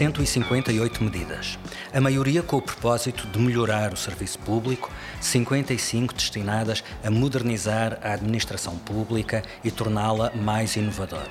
[0.00, 1.58] 158 medidas.
[1.92, 4.90] A maioria com o propósito de melhorar o serviço público,
[5.20, 11.30] 55 destinadas a modernizar a administração pública e torná-la mais inovadora.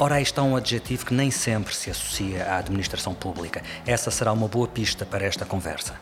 [0.00, 3.62] Ora, aí está um adjetivo que nem sempre se associa à administração pública.
[3.86, 5.94] Essa será uma boa pista para esta conversa.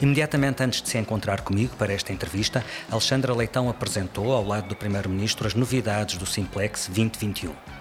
[0.00, 4.76] Imediatamente antes de se encontrar comigo para esta entrevista, Alexandra Leitão apresentou, ao lado do
[4.76, 7.79] Primeiro-Ministro, as novidades do Simplex 2021.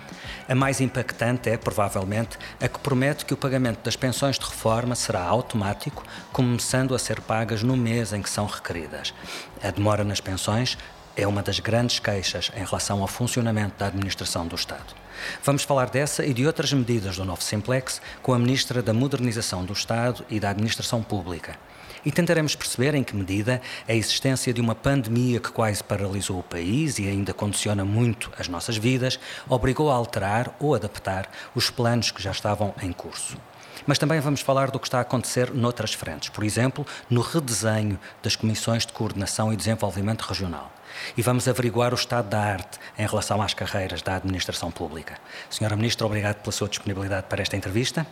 [0.49, 4.95] A mais impactante é, provavelmente, a que promete que o pagamento das pensões de reforma
[4.95, 6.03] será automático,
[6.33, 9.13] começando a ser pagas no mês em que são requeridas.
[9.61, 10.75] A demora nas pensões
[11.15, 14.95] é uma das grandes queixas em relação ao funcionamento da administração do Estado.
[15.43, 19.63] Vamos falar dessa e de outras medidas do novo Simplex com a Ministra da Modernização
[19.63, 21.59] do Estado e da Administração Pública.
[22.05, 26.43] E tentaremos perceber em que medida a existência de uma pandemia que quase paralisou o
[26.43, 32.11] país e ainda condiciona muito as nossas vidas obrigou a alterar ou adaptar os planos
[32.11, 33.37] que já estavam em curso.
[33.85, 37.99] Mas também vamos falar do que está a acontecer noutras frentes, por exemplo, no redesenho
[38.21, 40.71] das comissões de coordenação e desenvolvimento regional.
[41.17, 45.17] E vamos averiguar o estado da arte em relação às carreiras da administração pública.
[45.49, 48.05] Senhora Ministra, obrigado pela sua disponibilidade para esta entrevista.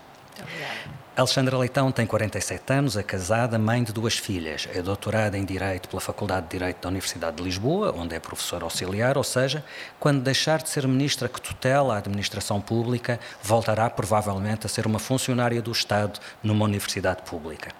[1.18, 4.68] Alexandra Leitão tem 47 anos, é casada, mãe de duas filhas.
[4.72, 8.64] É doutorada em Direito pela Faculdade de Direito da Universidade de Lisboa, onde é professora
[8.64, 9.66] auxiliar, ou seja,
[10.00, 15.00] quando deixar de ser ministra que tutela a administração pública, voltará provavelmente a ser uma
[15.00, 17.72] funcionária do Estado numa universidade pública.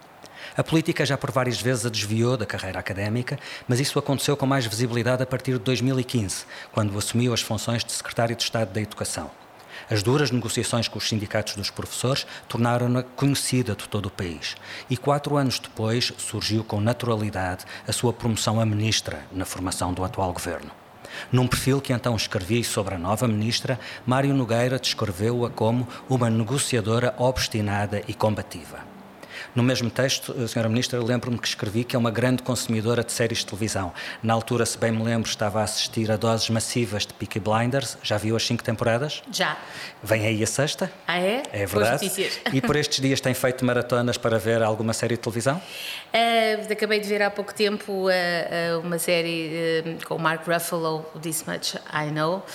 [0.58, 4.48] A política já por várias vezes a desviou da carreira académica, mas isso aconteceu com
[4.48, 8.82] mais visibilidade a partir de 2015, quando assumiu as funções de secretário de Estado da
[8.82, 9.30] Educação.
[9.90, 14.56] As duras negociações com os sindicatos dos professores tornaram-na conhecida de todo o país.
[14.90, 20.04] E quatro anos depois surgiu com naturalidade a sua promoção a ministra na formação do
[20.04, 20.72] atual governo.
[21.32, 27.16] Num perfil que então escrevi sobre a nova ministra, Mário Nogueira descreveu-a como uma negociadora
[27.18, 28.97] obstinada e combativa.
[29.58, 30.70] No mesmo texto, a Sra.
[30.70, 33.92] Ministra, lembro-me que escrevi que é uma grande consumidora de séries de televisão.
[34.22, 37.98] Na altura, se bem me lembro, estava a assistir a doses massivas de Peaky Blinders.
[38.04, 39.24] Já viu as cinco temporadas?
[39.32, 39.58] Já.
[40.04, 40.92] Vem aí a sexta?
[41.08, 41.42] Ah, é?
[41.52, 42.12] É verdade.
[42.54, 45.60] E por estes dias tem feito maratonas para ver alguma série de televisão?
[46.14, 51.06] Uh, acabei de ver há pouco tempo uh, uh, uma série com o Mark Ruffalo,
[51.22, 52.46] This Much I Know,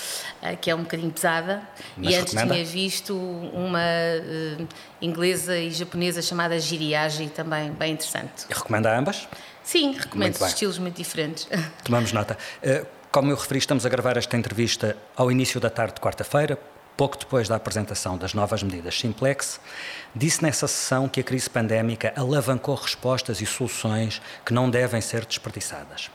[0.60, 1.62] que é um bocadinho pesada.
[1.96, 2.54] Mas e antes recomenda?
[2.54, 3.80] tinha visto uma
[5.00, 8.46] inglesa e japonesa chamada Giriage, também bem interessante.
[8.48, 9.28] E recomenda ambas?
[9.62, 11.48] Sim, recomendo Muito estilos muito diferentes.
[11.84, 12.36] Tomamos nota.
[13.12, 16.58] Como eu referi, estamos a gravar esta entrevista ao início da tarde de quarta-feira,
[17.02, 19.58] pouco depois da apresentação das novas medidas Simplex.
[20.14, 25.26] Disse nessa sessão que a crise pandémica alavancou respostas e soluções que não devem ser
[25.26, 26.12] desperdiçadas.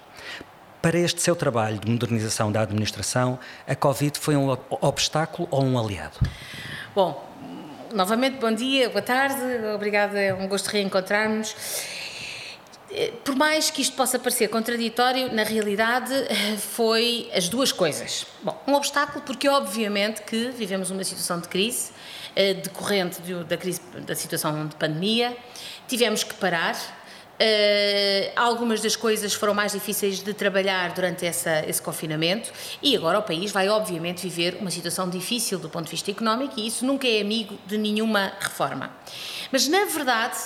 [0.82, 3.38] Para este seu trabalho de modernização da administração,
[3.68, 6.20] a Covid foi um obstáculo ou um aliado?
[6.96, 7.22] Bom,
[7.94, 9.42] novamente, bom dia, boa tarde,
[9.76, 11.54] obrigada, é um gosto reencontrarmos.
[13.24, 16.14] Por mais que isto possa parecer contraditório, na realidade
[16.60, 18.26] foi as duas coisas.
[18.42, 21.92] Bom, um obstáculo porque obviamente que vivemos uma situação de crise,
[22.36, 25.36] eh, decorrente da, crise, da situação de pandemia,
[25.88, 26.76] tivemos que parar,
[28.36, 33.24] algumas das coisas foram mais difíceis de trabalhar durante essa, esse confinamento e agora o
[33.24, 37.08] país vai, obviamente, viver uma situação difícil do ponto de vista económico e isso nunca
[37.08, 38.92] é amigo de nenhuma reforma.
[39.52, 40.38] Mas, na verdade,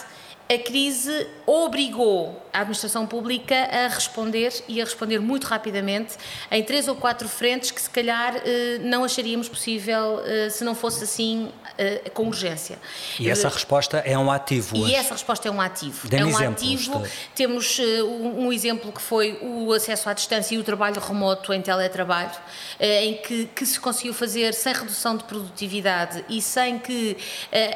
[0.54, 6.16] a crise obrigou a administração pública a responder e a responder muito rapidamente
[6.52, 10.76] em três ou quatro frentes que se calhar eh, não acharíamos possível eh, se não
[10.76, 12.78] fosse assim eh, com urgência.
[13.18, 14.76] E essa resposta é um ativo.
[14.76, 14.96] E hoje.
[14.96, 16.10] essa resposta é um ativo.
[16.10, 17.00] Dê-me é um exemplos ativo.
[17.00, 21.62] de- Temos um, exemplo que foi o acesso à distância e o trabalho remoto em
[21.62, 22.32] teletrabalho,
[22.80, 27.16] em que, que se conseguiu fazer sem redução de produtividade e sem que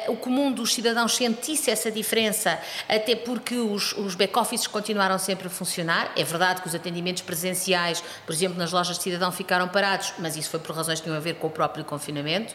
[0.08, 2.58] o comum dos cidadãos sentisse essa diferença,
[2.88, 6.12] até porque os, os back-offices continuaram sempre a funcionar.
[6.16, 10.36] É verdade que os atendimentos presenciais, por exemplo, nas lojas de cidadão ficaram parados, mas
[10.36, 12.54] isso foi por razões que tinham a ver com o próprio confinamento.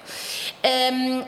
[0.63, 1.23] Hum,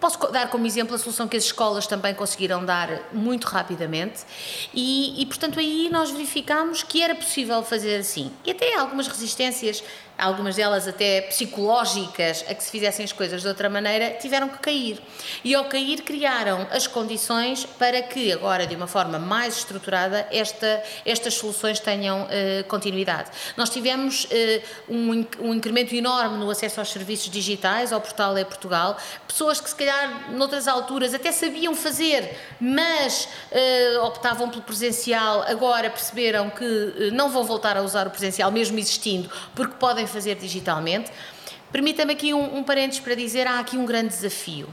[0.00, 4.24] posso dar como exemplo a solução que as escolas também conseguiram dar muito rapidamente
[4.72, 8.30] e, e, portanto, aí nós verificámos que era possível fazer assim.
[8.44, 9.82] E até algumas resistências,
[10.16, 14.58] algumas delas até psicológicas, a que se fizessem as coisas de outra maneira, tiveram que
[14.58, 15.00] cair.
[15.44, 20.82] E ao cair, criaram as condições para que agora, de uma forma mais estruturada, esta,
[21.04, 23.30] estas soluções tenham eh, continuidade.
[23.56, 28.44] Nós tivemos eh, um, um incremento enorme no acesso aos serviços digitais, ao portal é
[28.44, 35.42] Portugal, pessoas que se calhar noutras alturas até sabiam fazer, mas eh, optavam pelo presencial,
[35.42, 40.34] agora perceberam que não vão voltar a usar o presencial, mesmo existindo, porque podem fazer
[40.36, 41.10] digitalmente.
[41.70, 44.68] Permita-me aqui um, um parênteses para dizer: há aqui um grande desafio.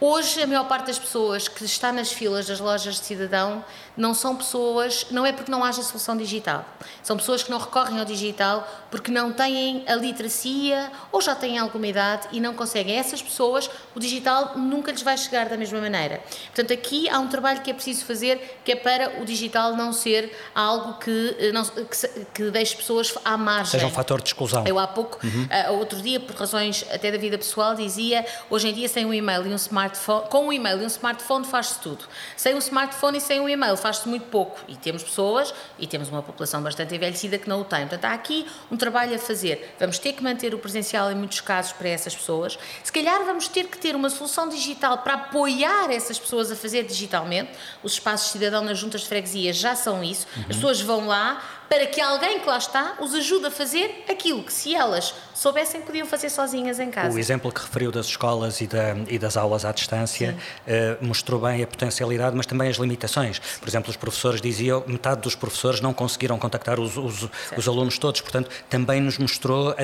[0.00, 3.64] Hoje, a maior parte das pessoas que está nas filas das lojas de cidadão
[3.96, 6.64] não são pessoas, não é porque não haja solução digital,
[7.02, 11.58] são pessoas que não recorrem ao digital porque não têm a literacia ou já têm
[11.58, 12.96] alguma idade e não conseguem.
[12.96, 16.22] Essas pessoas, o digital nunca lhes vai chegar da mesma maneira.
[16.46, 19.92] Portanto, aqui há um trabalho que é preciso fazer que é para o digital não
[19.92, 23.72] ser algo que, eh, não, que, que deixe pessoas à margem.
[23.72, 24.64] Seja um fator de exclusão.
[24.64, 25.48] Eu há pouco, uhum.
[25.70, 29.12] uh, outro dia, por razões até da vida pessoal, dizia hoje em dia sem um
[29.12, 32.04] e-mail e um smartphone, com um e-mail e um smartphone faz-se tudo.
[32.36, 34.58] Sem um smartphone e sem um e-mail faz-se muito pouco.
[34.66, 37.80] E temos pessoas, e temos uma população bastante envelhecida que não o tem.
[37.80, 39.74] Portanto, há aqui um trabalho a fazer.
[39.78, 42.58] Vamos ter que manter o presencial em muitos casos para essas pessoas.
[42.82, 46.84] Se calhar vamos ter que ter uma solução digital para apoiar essas pessoas a fazer
[46.84, 47.50] digitalmente.
[47.82, 50.26] Os espaços de cidadão nas juntas de freguesia já são isso.
[50.34, 50.42] Uhum.
[50.48, 51.42] As pessoas vão lá,
[51.74, 55.80] para que alguém que lá está os ajude a fazer aquilo que, se elas soubessem,
[55.80, 57.12] podiam fazer sozinhas em casa.
[57.12, 60.36] O exemplo que referiu das escolas e, da, e das aulas à distância
[60.68, 63.40] uh, mostrou bem a potencialidade, mas também as limitações.
[63.58, 67.98] Por exemplo, os professores diziam metade dos professores não conseguiram contactar os, os, os alunos
[67.98, 69.82] todos, portanto, também nos mostrou a,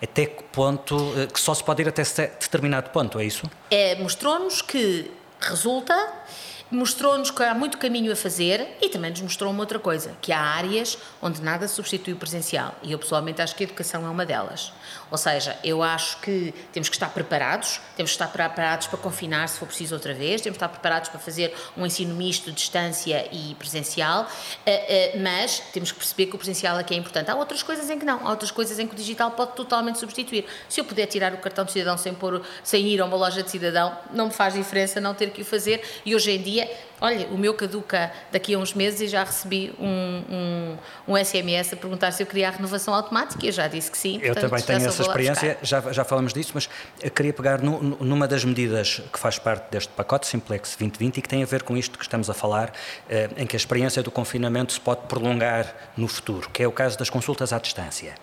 [0.00, 2.04] até que ponto, uh, que só se pode ir até
[2.40, 3.50] determinado ponto, é isso?
[3.68, 5.10] É, mostrou-nos que
[5.40, 5.92] resulta
[6.72, 10.32] mostrou-nos que há muito caminho a fazer e também nos mostrou uma outra coisa, que
[10.32, 14.08] há áreas onde nada substitui o presencial e eu pessoalmente acho que a educação é
[14.08, 14.72] uma delas.
[15.12, 19.46] Ou seja, eu acho que temos que estar preparados, temos que estar preparados para confinar
[19.46, 23.28] se for preciso outra vez, temos que estar preparados para fazer um ensino misto distância
[23.30, 24.26] e presencial,
[24.64, 27.30] eh, eh, mas temos que perceber que o presencial aqui é importante.
[27.30, 29.98] Há outras coisas em que não, há outras coisas em que o digital pode totalmente
[29.98, 30.46] substituir.
[30.66, 33.42] Se eu puder tirar o cartão de cidadão sem, pôr, sem ir a uma loja
[33.42, 36.70] de cidadão, não me faz diferença não ter que o fazer e hoje em dia
[37.02, 40.76] olha, o meu caduca daqui a uns meses e já recebi um,
[41.08, 43.90] um, um SMS a perguntar se eu queria a renovação automática e eu já disse
[43.90, 44.20] que sim.
[44.22, 46.68] Eu também tenho essa experiência, já, já falamos disso, mas
[47.12, 51.28] queria pegar no, numa das medidas que faz parte deste pacote Simplex 2020 e que
[51.28, 52.72] tem a ver com isto que estamos a falar,
[53.10, 56.72] eh, em que a experiência do confinamento se pode prolongar no futuro, que é o
[56.72, 58.14] caso das consultas à distância.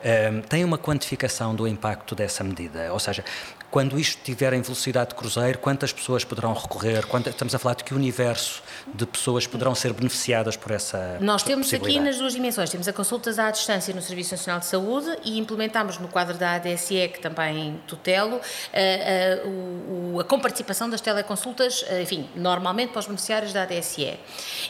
[0.00, 3.24] Eh, tem uma quantificação do impacto dessa medida, ou seja,
[3.70, 7.04] quando isto estiver em velocidade de cruzeiro, quantas pessoas poderão recorrer?
[7.26, 8.62] Estamos a falar de que universo
[8.94, 12.92] de pessoas poderão ser beneficiadas por essa Nós temos aqui nas duas dimensões, temos a
[12.92, 17.20] consultas à distância no Serviço Nacional de Saúde e implementamos no quadro da ADSE, que
[17.20, 18.40] também tutelo,
[18.72, 24.18] a, a, a, a comparticipação das teleconsultas, enfim, normalmente para os beneficiários da ADSE.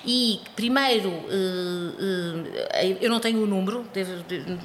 [0.04, 3.84] E, primeiro, eh, eh, eu não tenho o número,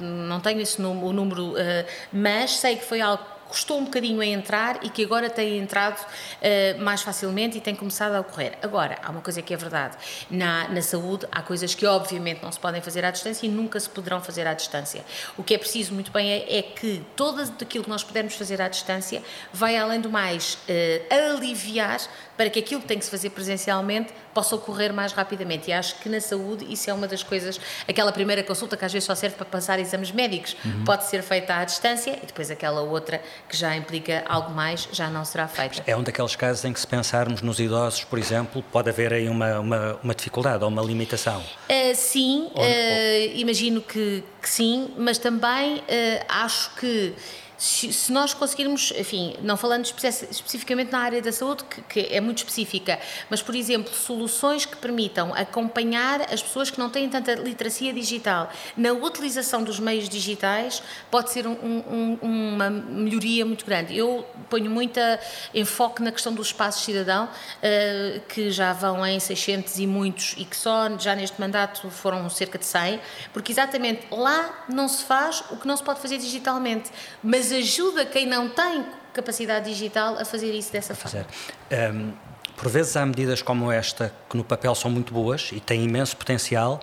[0.00, 4.20] não tenho esse número, o número, eh, mas sei que foi algo custou um bocadinho
[4.20, 8.58] a entrar e que agora tem entrado uh, mais facilmente e tem começado a ocorrer.
[8.60, 9.96] Agora, há uma coisa que é verdade:
[10.28, 13.78] na, na saúde há coisas que obviamente não se podem fazer à distância e nunca
[13.78, 15.04] se poderão fazer à distância.
[15.38, 18.60] O que é preciso muito bem é, é que todo aquilo que nós pudermos fazer
[18.60, 19.22] à distância
[19.52, 22.00] vai, além do mais, uh, aliviar
[22.36, 25.70] para que aquilo que tem que se fazer presencialmente possa ocorrer mais rapidamente.
[25.70, 28.92] E acho que na saúde isso é uma das coisas, aquela primeira consulta que às
[28.92, 30.84] vezes só serve para passar exames médicos, uhum.
[30.84, 35.08] pode ser feita à distância e depois aquela outra que já implica algo mais já
[35.08, 35.82] não será feita.
[35.86, 39.28] É um daqueles casos em que se pensarmos nos idosos, por exemplo, pode haver aí
[39.28, 41.40] uma, uma, uma dificuldade ou uma limitação?
[41.40, 43.36] Uh, sim, ou, uh, ou...
[43.36, 47.14] imagino que, que, sim, mas também uh, acho que
[47.56, 52.20] se, se, nós conseguirmos, enfim, não falando especificamente na área da saúde, que, que, é
[52.20, 52.98] muito específica,
[53.30, 58.50] mas, por exemplo, soluções que permitam acompanhar as pessoas que não têm tanta literacia digital
[58.76, 63.96] na utilização dos meios digitais, pode ser um, um, uma melhoria muito grande.
[63.96, 65.20] Eu ponho muita
[65.54, 70.44] enfoque na questão dos espaços cidadão, uh, que já vão em 600 e muitos, e
[70.44, 73.00] que só já neste mandato foram cerca de 100,
[73.32, 76.90] porque exatamente lá não se faz o que não se pode fazer digitalmente,
[77.22, 81.26] mas mas ajuda quem não tem capacidade digital a fazer isso dessa forma.
[81.70, 82.12] Um,
[82.56, 86.16] por vezes há medidas como esta que no papel são muito boas e têm imenso
[86.16, 86.80] potencial,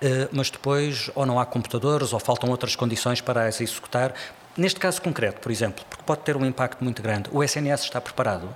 [0.00, 4.14] uh, mas depois ou não há computadores ou faltam outras condições para as executar.
[4.56, 8.00] Neste caso concreto, por exemplo, porque pode ter um impacto muito grande, o SNS está
[8.00, 8.54] preparado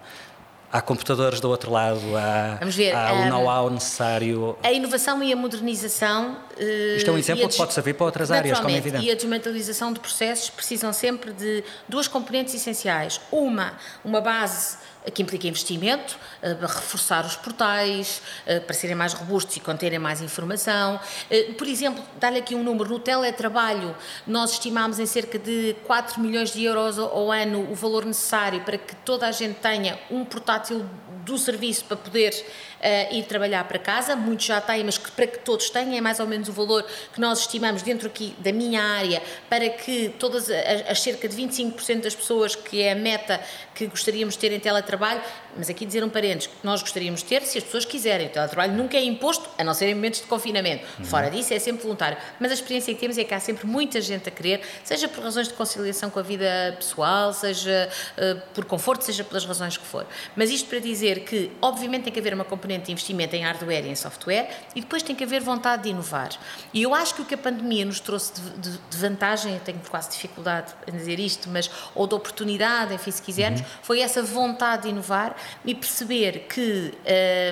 [0.72, 4.56] há computadores do outro lado, há, há o um, know-how necessário.
[4.62, 6.36] A inovação e a modernização.
[6.60, 9.04] Uh, Isto é um exemplo que pode servir para outras áreas, como é evidente.
[9.04, 13.20] E a desmentalização de processos precisam sempre de duas componentes essenciais.
[13.32, 14.76] Uma, uma base
[15.14, 19.98] que implica investimento, eh, para reforçar os portais, eh, para serem mais robustos e conterem
[19.98, 21.00] mais informação.
[21.30, 26.20] Eh, por exemplo, dar-lhe aqui um número, no teletrabalho nós estimamos em cerca de 4
[26.20, 30.24] milhões de euros ao ano o valor necessário para que toda a gente tenha um
[30.24, 30.84] portátil
[31.24, 35.26] do serviço para poder uh, ir trabalhar para casa, muitos já têm, mas que, para
[35.26, 38.52] que todos tenham, é mais ou menos o valor que nós estimamos dentro aqui da
[38.52, 42.96] minha área, para que todas as, as cerca de 25% das pessoas, que é a
[42.96, 43.40] meta
[43.84, 45.20] que gostaríamos de ter em teletrabalho,
[45.56, 48.26] mas aqui dizer um parênteses, que nós gostaríamos de ter se as pessoas quiserem.
[48.26, 50.84] O teletrabalho nunca é imposto, a não ser em momentos de confinamento.
[50.98, 51.04] Uhum.
[51.04, 52.16] Fora disso, é sempre voluntário.
[52.38, 55.22] Mas a experiência que temos é que há sempre muita gente a querer, seja por
[55.22, 59.86] razões de conciliação com a vida pessoal, seja uh, por conforto, seja pelas razões que
[59.86, 60.06] for.
[60.36, 63.86] Mas isto para dizer que, obviamente, tem que haver uma componente de investimento em hardware
[63.86, 66.30] e em software e depois tem que haver vontade de inovar.
[66.72, 69.60] E eu acho que o que a pandemia nos trouxe de, de, de vantagem, eu
[69.60, 73.66] tenho quase dificuldade em dizer isto, mas ou de oportunidade, enfim, se quisermos, uhum.
[73.82, 76.92] Foi essa vontade de inovar e perceber que.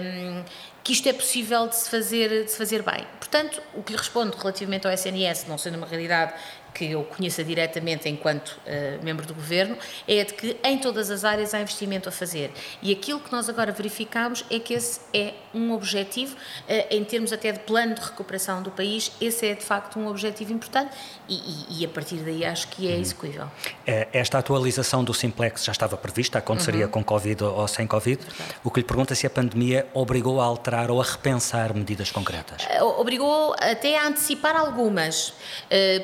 [0.03, 0.45] Um,
[0.89, 3.05] que isto é possível de se fazer, de se fazer bem.
[3.19, 6.33] Portanto, o que lhe respondo relativamente ao SNS, não sendo uma realidade
[6.79, 11.25] que eu conheça diretamente enquanto uh, membro do governo, é de que em todas as
[11.25, 12.53] áreas há investimento a fazer.
[12.81, 17.33] E aquilo que nós agora verificamos é que esse é um objetivo, uh, em termos
[17.33, 20.95] até de plano de recuperação do país, esse é de facto um objetivo importante
[21.29, 23.01] e, e, e a partir daí acho que é uhum.
[23.01, 23.51] execuível.
[23.85, 26.93] É, esta atualização do Simplex já estava prevista, aconteceria uhum.
[26.93, 28.21] com Covid ou sem Covid.
[28.63, 32.13] O que lhe pergunta é se a pandemia obrigou a alterar ou a repensar medidas
[32.13, 32.63] concretas.
[32.81, 35.35] Uh, obrigou até a antecipar algumas.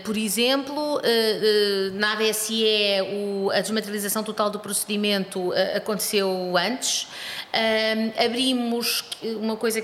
[0.05, 2.65] por exemplo, exemplo, eh, eh, na ADSE
[3.53, 7.07] a desmaterialização total do procedimento eh, aconteceu antes.
[8.25, 9.05] abrimos
[9.41, 9.81] uma coisa,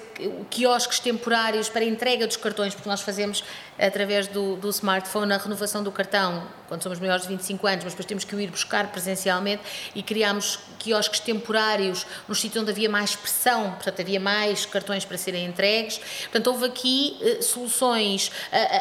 [0.51, 3.45] quiosques temporários para entrega dos cartões, porque nós fazemos
[3.79, 7.93] através do, do, smartphone a renovação do cartão quando somos maiores de 25 anos, mas
[7.93, 9.63] depois temos que o ir buscar presencialmente
[9.95, 15.17] e criámos quiosques temporários nos sítios onde havia mais pressão, portanto havia mais cartões para
[15.17, 15.99] serem entregues.
[15.99, 18.31] Portanto, houve aqui soluções,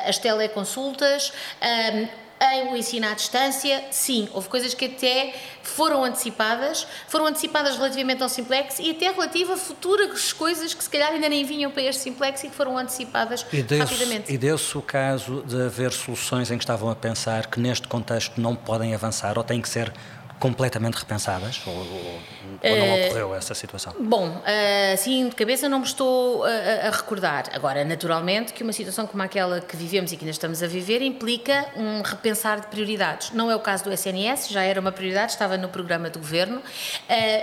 [0.05, 1.31] as teleconsultas,
[2.41, 8.23] em o ensino à distância, sim, houve coisas que até foram antecipadas, foram antecipadas relativamente
[8.23, 11.83] ao Simplex e até relativa a futuras coisas que se calhar ainda nem vinham para
[11.83, 14.31] este Simplex e que foram antecipadas e rapidamente.
[14.31, 18.39] E deu-se o caso de haver soluções em que estavam a pensar que neste contexto
[18.39, 19.91] não podem avançar ou têm que ser
[20.39, 21.61] completamente repensadas?
[21.67, 22.19] Ou, ou,
[22.63, 23.93] ou não uh, ocorreu essa situação?
[23.99, 24.41] Bom,
[24.93, 27.45] assim de cabeça não me estou a, a, recordar.
[27.53, 31.01] Agora, naturalmente que uma situação como aquela que vivemos e que ainda estamos a viver
[31.01, 33.31] implica um repensar de prioridades.
[33.31, 36.61] Não é o caso do SNS, já era uma prioridade, estava no programa do governo,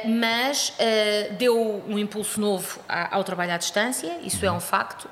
[0.05, 0.73] mas
[1.39, 4.55] deu um impulso novo ao trabalho à distância, isso uhum.
[4.55, 5.09] é um facto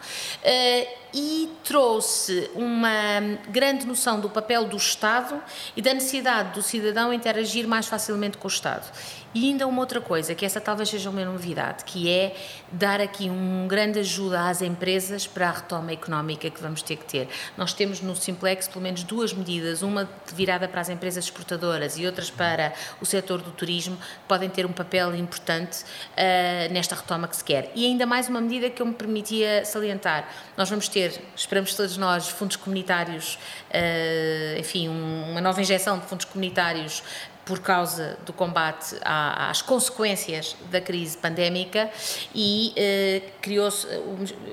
[1.14, 5.40] e trouxe uma grande noção do papel do Estado
[5.76, 8.90] e da necessidade do cidadão interagir mais facilmente com o Estado.
[9.32, 12.34] E ainda uma outra coisa, que essa talvez seja uma novidade, que é
[12.72, 17.04] dar aqui um grande ajuda às empresas para a retoma económica que vamos ter que
[17.04, 17.28] ter.
[17.56, 22.06] Nós temos no Simplex pelo menos duas medidas, uma virada para as empresas exportadoras e
[22.06, 27.28] outras para o setor do turismo, que podem ter um papel importante uh, nesta retoma
[27.28, 27.70] que se quer.
[27.74, 30.28] E ainda mais uma medida que eu me permitia salientar.
[30.56, 33.38] Nós vamos ter, esperamos todos nós, fundos comunitários,
[33.70, 37.02] uh, enfim, um, uma nova injeção de fundos comunitários
[37.44, 41.90] por causa do combate às consequências da crise pandémica
[42.34, 43.86] e eh, criou-se,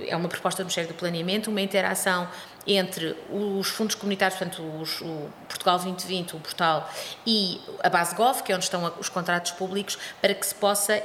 [0.07, 2.27] é uma proposta do Ministério do Planeamento, uma interação
[2.65, 6.89] entre os fundos comunitários, portanto, os, o Portugal 2020, o portal,
[7.25, 11.01] e a base Gov, que é onde estão os contratos públicos, para que se possa,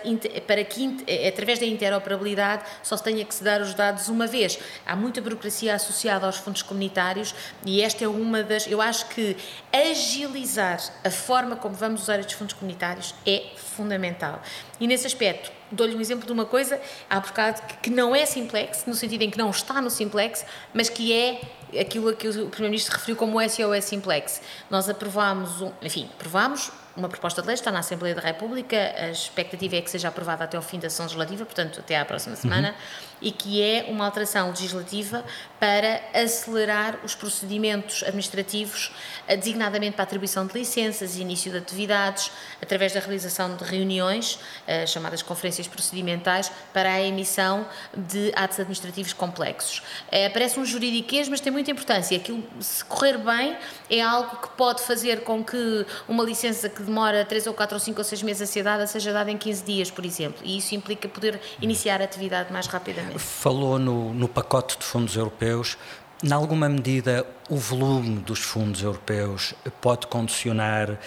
[0.46, 4.26] para que eh, através da interoperabilidade só se tenha que se dar os dados uma
[4.26, 4.58] vez.
[4.84, 7.34] Há muita burocracia associada aos fundos comunitários
[7.64, 8.66] e esta é uma das.
[8.66, 9.36] Eu acho que
[9.72, 13.42] agilizar a forma como vamos usar estes fundos comunitários é
[13.76, 14.42] fundamental.
[14.80, 18.84] E nesse aspecto, dou-lhe um exemplo de uma coisa, há bocado, que não é simplex,
[18.86, 21.40] no sentido em que não está no simplex, mas que é
[21.78, 24.40] aquilo a que o Primeiro-Ministro referiu como SOS simplex.
[24.70, 29.10] Nós aprovámos, um, enfim, aprovámos uma proposta de lei, está na Assembleia da República, a
[29.10, 32.34] expectativa é que seja aprovada até ao fim da sessão legislativa, portanto, até à próxima
[32.36, 32.74] semana, uhum.
[33.20, 35.22] e que é uma alteração legislativa
[35.60, 38.92] para acelerar os procedimentos administrativos,
[39.28, 42.30] eh, designadamente para a atribuição de licenças e início de atividades,
[42.62, 49.12] através da realização de reuniões, eh, chamadas conferências procedimentais, para a emissão de atos administrativos
[49.12, 49.82] complexos.
[50.10, 52.16] É, parece um juridiquês, mas tem muita importância.
[52.16, 53.56] Aquilo, se correr bem,
[53.88, 57.80] é algo que pode fazer com que uma licença que demora 3 ou 4 ou
[57.80, 60.40] 5 ou 6 meses a ser dada seja dada em 15 dias, por exemplo.
[60.44, 63.18] E isso implica poder iniciar a atividade mais rapidamente.
[63.18, 65.78] Falou no, no pacote de fundos europeus
[66.24, 70.98] Em alguma medida, o volume dos fundos europeus pode condicionar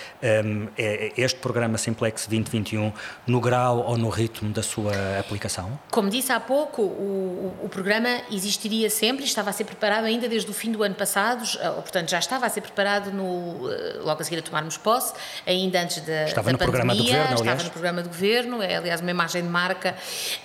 [0.46, 2.94] um, é, este programa Simplex 2021
[3.25, 5.80] no grau ou no ritmo da sua aplicação?
[5.89, 10.50] Como disse há pouco, o, o programa existiria sempre, estava a ser preparado ainda desde
[10.50, 11.44] o fim do ano passado,
[11.82, 15.13] portanto já estava a ser preparado no, eh, logo a seguir a tomarmos posse,
[15.46, 17.39] ainda antes da, estava da no pandemia, programa do governo, aliás.
[17.39, 19.96] estava no programa do governo, é aliás uma imagem de marca,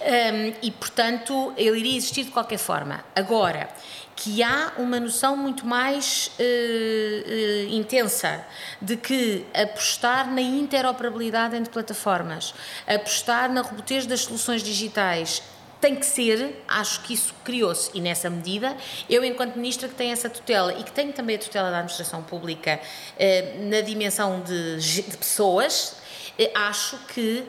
[0.00, 3.04] um, e portanto ele iria existir de qualquer forma.
[3.14, 3.68] Agora,
[4.16, 8.44] que há uma noção muito mais uh, uh, intensa
[8.80, 12.54] de que apostar na interoperabilidade entre plataformas,
[12.86, 15.42] apostar na robustez das soluções digitais
[15.84, 17.90] tem que ser, acho que isso criou-se.
[17.92, 18.74] E nessa medida,
[19.06, 22.22] eu enquanto ministra que tenho essa tutela e que tenho também a tutela da administração
[22.22, 22.80] pública
[23.18, 25.96] eh, na dimensão de, de pessoas,
[26.38, 27.44] eh, acho que,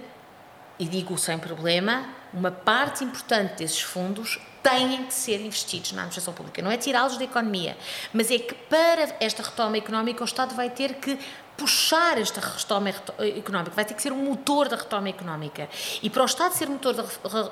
[0.78, 6.34] e digo sem problema, uma parte importante desses fundos têm que ser investidos na administração
[6.34, 6.60] pública.
[6.60, 7.78] Não é tirá-los da economia,
[8.12, 11.20] mas é que para esta retoma económica o Estado vai ter que
[11.56, 15.70] puxar esta retoma económica, vai ter que ser um motor da retoma económica.
[16.02, 16.96] E para o Estado ser motor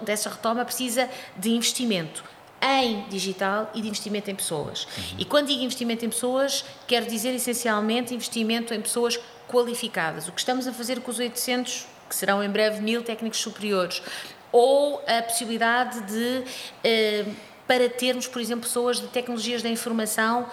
[0.02, 2.24] dessa retoma precisa de investimento
[2.60, 4.86] em digital e de investimento em pessoas.
[4.86, 5.20] Uhum.
[5.20, 10.28] E quando digo investimento em pessoas, quero dizer essencialmente investimento em pessoas qualificadas.
[10.28, 14.02] O que estamos a fazer com os 800 que serão em breve mil técnicos superiores,
[14.54, 16.44] ou a possibilidade de,
[16.84, 17.26] eh,
[17.68, 20.48] para termos, por exemplo, pessoas de tecnologias da informação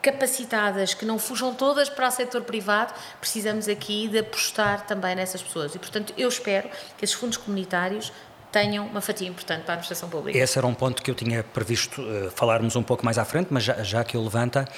[0.00, 5.42] capacitadas, que não fujam todas para o setor privado, precisamos aqui de apostar também nessas
[5.42, 5.74] pessoas.
[5.74, 8.12] E, portanto, eu espero que esses fundos comunitários
[8.50, 10.38] tenham uma fatia importante para a administração pública.
[10.38, 13.48] Esse era um ponto que eu tinha previsto uh, falarmos um pouco mais à frente,
[13.50, 14.68] mas já, já que o levanta,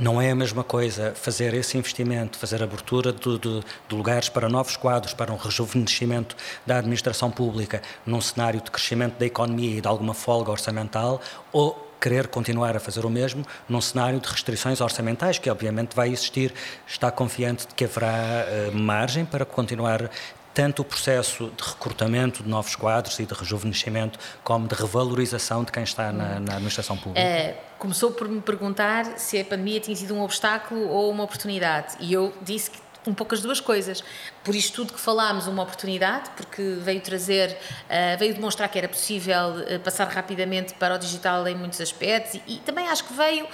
[0.00, 4.48] não é a mesma coisa fazer esse investimento, fazer abertura de, de, de, lugares para
[4.48, 9.80] novos quadros, para um rejuvenescimento da administração pública, num cenário de crescimento da economia e
[9.80, 11.20] de alguma folga orçamental,
[11.52, 16.10] ou querer continuar a fazer o mesmo num cenário de restrições orçamentais, que obviamente vai
[16.10, 16.52] existir.
[16.86, 20.10] Está confiante de que haverá uh, margem para continuar
[20.56, 25.70] tanto o processo de recrutamento de novos quadros e de rejuvenescimento, como de revalorização de
[25.70, 27.20] quem está na, na administração pública?
[27.20, 31.96] Uh, começou por me perguntar se a pandemia tinha sido um obstáculo ou uma oportunidade,
[32.00, 34.02] e eu disse que um pouco as duas coisas.
[34.42, 38.88] Por isto tudo que falámos, uma oportunidade, porque veio trazer, uh, veio demonstrar que era
[38.88, 43.12] possível uh, passar rapidamente para o digital em muitos aspectos e, e também acho que
[43.12, 43.46] veio,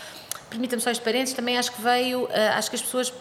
[0.52, 3.12] permita-me só este parênteses, também acho que veio, uh, acho que as pessoas,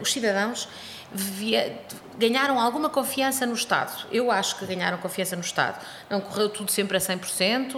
[0.00, 0.68] os cidadãos,
[1.12, 1.80] via,
[2.16, 4.06] ganharam alguma confiança no Estado.
[4.12, 5.84] Eu acho que ganharam confiança no Estado.
[6.08, 7.74] Não correu tudo sempre a 100%,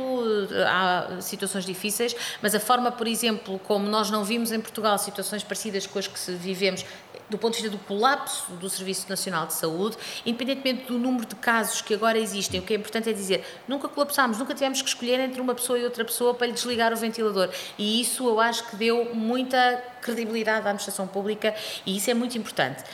[0.67, 5.43] há situações difíceis, mas a forma, por exemplo, como nós não vimos em Portugal situações
[5.43, 6.85] parecidas com as que vivemos
[7.33, 11.35] do ponto de vista do colapso do Serviço Nacional de Saúde, independentemente do número de
[11.35, 14.89] casos que agora existem, o que é importante é dizer, nunca colapsámos, nunca tivemos que
[14.89, 17.49] escolher entre uma pessoa e outra pessoa para lhe desligar o ventilador.
[17.79, 21.55] E isso eu acho que deu muita credibilidade à administração pública
[21.87, 22.85] e isso é muito importante.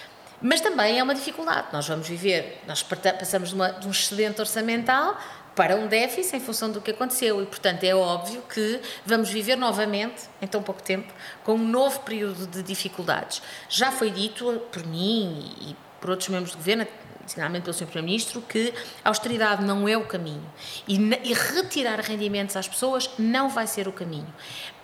[0.40, 1.66] Mas também é uma dificuldade.
[1.72, 5.18] Nós vamos viver, nós passamos de, uma, de um excedente orçamental
[5.58, 9.56] para um déficit em função do que aconteceu e, portanto, é óbvio que vamos viver
[9.56, 13.42] novamente, em tão pouco tempo, com um novo período de dificuldades.
[13.68, 16.86] Já foi dito por mim e por outros membros do governo,
[17.24, 17.86] designadamente pelo Sr.
[17.86, 18.72] Primeiro-Ministro, que
[19.04, 20.48] a austeridade não é o caminho
[20.86, 24.32] e, e, retirar rendimentos às pessoas não vai ser o caminho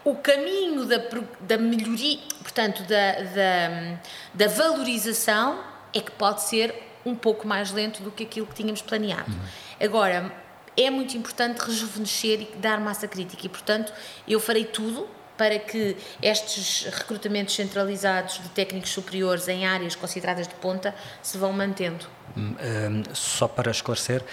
[0.04, 0.98] o caminho da,
[1.40, 3.98] da melhoria, portanto, da, da,
[4.34, 6.74] da, valorização é que pode ser
[7.06, 9.30] um pouco mais lento do que aquilo que tínhamos planeado.
[9.30, 9.38] Uhum.
[9.80, 10.43] Agora,
[10.76, 13.92] é muito importante rejuvenescer e dar massa crítica e, portanto,
[14.26, 20.54] eu farei tudo para que estes recrutamentos centralizados de técnicos superiores em áreas consideradas de
[20.54, 22.06] ponta se vão mantendo.
[22.36, 24.24] Um, hum, só para esclarecer,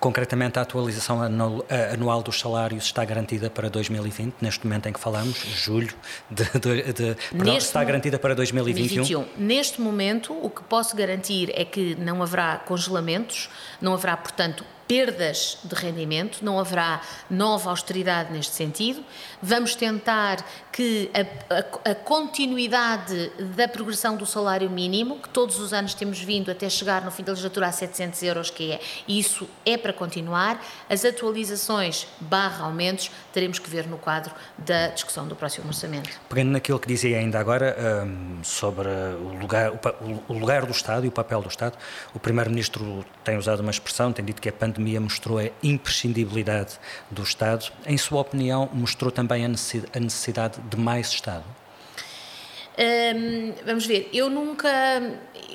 [0.00, 5.36] Concretamente, a atualização anual dos salários está garantida para 2020, neste momento em que falamos,
[5.44, 5.94] julho
[6.30, 9.04] de, de, de perdão, está garantida para 2021.
[9.04, 9.44] 2021.
[9.46, 15.56] Neste momento, o que posso garantir é que não haverá congelamentos, não haverá, portanto, perdas
[15.62, 17.00] de rendimento, não haverá
[17.30, 19.04] nova austeridade neste sentido.
[19.40, 25.72] Vamos tentar que a, a, a, continuidade da progressão do salário mínimo, que todos os
[25.72, 29.48] anos temos vindo até chegar no fim da legislatura a 700 euros, que é, isso
[29.64, 30.60] é para continuar.
[30.88, 36.10] As atualizações barra aumentos teremos que ver no quadro da discussão do próximo orçamento.
[36.28, 41.04] Pegando naquilo que dizia ainda agora um, sobre o lugar, o, o lugar do Estado
[41.04, 41.78] e o papel do Estado,
[42.12, 46.78] o Primeiro-Ministro tem usado uma expressão, tem dito que a pandemia pandemia mostrou a imprescindibilidade
[47.10, 47.70] do Estado.
[47.86, 49.48] Em sua opinião, mostrou também a
[49.98, 51.44] necessidade de mais Estado?
[52.78, 54.68] Hum, vamos ver, eu nunca,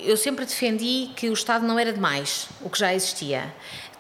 [0.03, 3.51] eu sempre defendi que o Estado não era demais, o que já existia.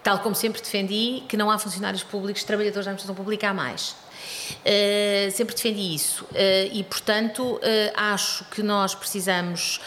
[0.03, 3.95] Tal como sempre defendi que não há funcionários públicos, trabalhadores da administração pública há mais.
[4.61, 6.27] Uh, sempre defendi isso uh,
[6.71, 7.59] e, portanto, uh,
[7.95, 9.79] acho que nós precisamos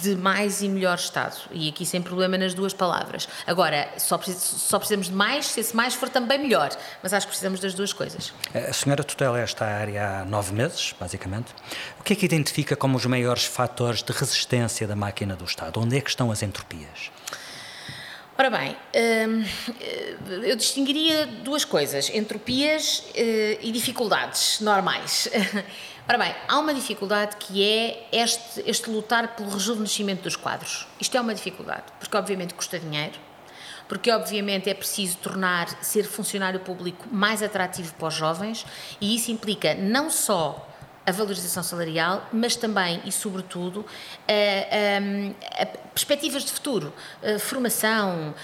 [0.00, 1.36] de mais e melhor Estado.
[1.50, 3.28] E aqui sem problema nas duas palavras.
[3.46, 6.70] Agora, só, precisamos de mais, se esse mais for também melhor.
[7.02, 8.32] Mas acho que precisamos das duas coisas.
[8.54, 11.52] A senhora tutela esta área há nove meses, basicamente.
[11.98, 15.80] O que é que identifica como os maiores fatores de resistência da máquina do Estado?
[15.80, 17.10] Onde é que estão as entropias?
[18.38, 18.74] Ora bem,
[19.28, 19.44] hum,
[20.42, 25.28] eu distinguiria duas coisas: entropias eh, e dificuldades normais.
[26.08, 30.86] Ora bem, há uma dificuldade que é este, este lutar pelo rejuvenescimento dos quadros.
[31.00, 33.14] Isto é uma dificuldade, porque obviamente custa dinheiro,
[33.88, 38.66] porque obviamente é preciso tornar ser funcionário público mais atrativo para os jovens
[39.00, 40.68] e isso implica não só
[41.06, 43.86] a valorização salarial, mas também e sobretudo
[45.94, 46.92] perspectivas de futuro,
[47.38, 48.34] formação,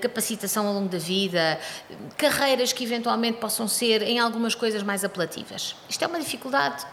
[0.00, 1.58] capacitação ao longo da vida,
[2.16, 5.76] carreiras que eventualmente possam ser em algumas coisas mais apelativas.
[5.88, 6.84] Isto é uma dificuldade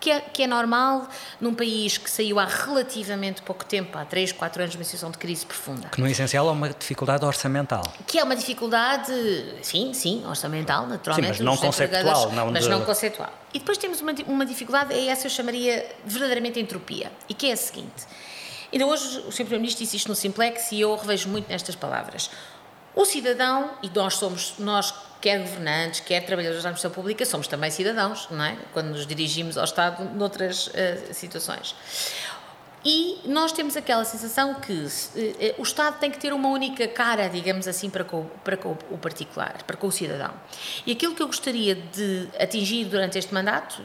[0.00, 1.06] que é, que é normal
[1.40, 5.10] num país que saiu há relativamente pouco tempo, há 3, 4 anos, de uma situação
[5.10, 5.88] de crise profunda.
[5.88, 7.82] Que no essencial é uma dificuldade orçamental.
[8.06, 9.12] Que é uma dificuldade,
[9.62, 11.36] sim, sim, orçamental, naturalmente.
[11.36, 12.32] Sim, mas não conceptual.
[12.32, 12.70] Não mas de...
[12.70, 13.32] não conceptual.
[13.52, 17.52] E depois temos uma, uma dificuldade, é essa eu chamaria verdadeiramente entropia, e que é
[17.52, 18.06] a seguinte.
[18.72, 19.44] Ainda hoje o Sr.
[19.44, 22.30] Primeiro-Ministro disse isto no Simplex e eu revejo muito nestas palavras.
[22.94, 27.70] O cidadão, e nós somos, nós quer governantes, quer trabalhadores da administração pública, somos também
[27.70, 28.56] cidadãos, não é?
[28.72, 31.74] Quando nos dirigimos ao Estado noutras uh, situações.
[32.82, 37.28] E nós temos aquela sensação que uh, o Estado tem que ter uma única cara,
[37.28, 40.32] digamos assim, para com, para com o particular, para com o cidadão.
[40.86, 43.82] E aquilo que eu gostaria de atingir durante este mandato,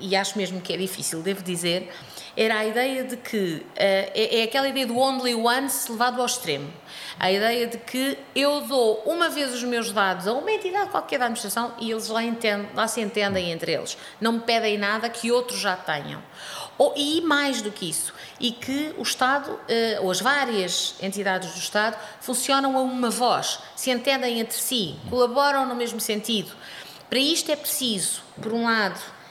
[0.00, 1.92] e acho mesmo que é difícil, devo dizer,
[2.36, 6.26] era a ideia de que uh, é, é, aquela ideia do only once levado ao
[6.26, 6.72] extremo.
[7.18, 11.18] A ideia de que eu dou uma vez os meus dados a uma entidade qualquer
[11.18, 13.96] da administração e eles lá, entendem, lá se entendem entre eles.
[14.20, 16.22] Não me pedem nada que outros já tenham.
[16.78, 21.52] Ou, e mais do que isso, e que o Estado, uh, ou as várias entidades
[21.52, 26.50] do Estado, funcionam a uma voz, se entendem entre si, colaboram no mesmo sentido.
[27.10, 29.21] Para isto é preciso, por um lado, eh,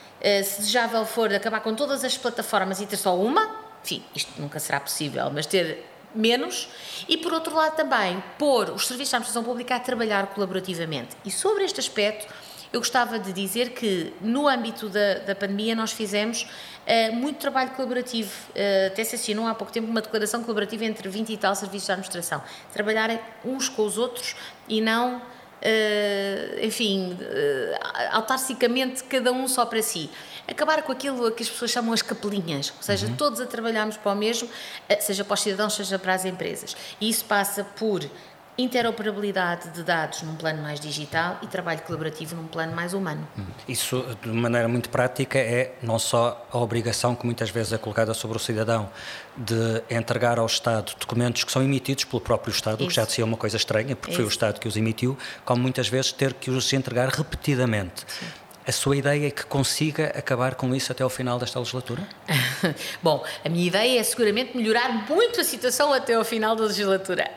[0.44, 3.50] se desejável for acabar com todas as plataformas e ter só uma,
[3.84, 6.70] enfim, isto nunca será possível, mas ter menos,
[7.08, 11.16] e por outro lado também pôr os serviços da administração pública a trabalhar colaborativamente.
[11.26, 12.32] E sobre este aspecto,
[12.72, 17.72] eu gostava de dizer que no âmbito da, da pandemia nós fizemos uh, muito trabalho
[17.72, 21.54] colaborativo, uh, até se assinou há pouco tempo uma declaração colaborativa entre 20 e tal
[21.56, 24.36] serviços de administração, trabalharem uns com os outros
[24.70, 25.22] e não
[25.62, 30.10] uh, enfim, uh, autarcicamente cada um só para si.
[30.48, 33.16] Acabar com aquilo que as pessoas chamam as capelinhas, ou seja, uhum.
[33.16, 34.50] todos a trabalharmos para o mesmo,
[34.90, 36.76] eh, seja para os cidadãos, seja para as empresas.
[37.00, 38.04] E isso passa por
[38.62, 43.28] interoperabilidade de dados num plano mais digital e trabalho colaborativo num plano mais humano.
[43.68, 48.14] Isso, de maneira muito prática, é não só a obrigação que muitas vezes é colocada
[48.14, 48.90] sobre o cidadão
[49.36, 53.24] de entregar ao Estado documentos que são emitidos pelo próprio Estado, o que já é
[53.24, 54.18] uma coisa estranha, porque Isso.
[54.18, 58.04] foi o Estado que os emitiu, como muitas vezes ter que os entregar repetidamente.
[58.08, 58.26] Sim.
[58.72, 62.08] A sua ideia é que consiga acabar com isso até ao final desta legislatura?
[63.04, 67.30] Bom, a minha ideia é seguramente melhorar muito a situação até ao final da legislatura.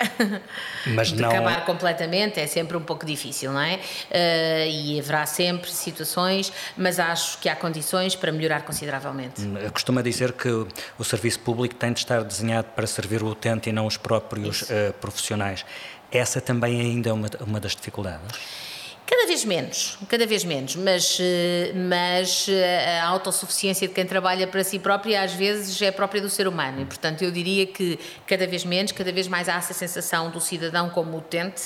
[0.87, 1.29] Mas não.
[1.29, 3.75] Acabar completamente é sempre um pouco difícil, não é?
[3.75, 9.43] Uh, e haverá sempre situações, mas acho que há condições para melhorar consideravelmente.
[9.43, 10.49] Hum, costuma dizer que
[10.97, 14.63] o serviço público tem de estar desenhado para servir o utente e não os próprios
[14.63, 15.65] uh, profissionais.
[16.13, 18.39] Essa também ainda é uma, uma das dificuldades?
[19.07, 24.47] Cada vez menos, cada vez menos, mas, eh, mas eh, a autossuficiência de quem trabalha
[24.47, 26.81] para si própria às vezes é própria do ser humano.
[26.81, 30.41] E, portanto, eu diria que cada vez menos, cada vez mais há essa sensação do
[30.41, 31.65] cidadão como utente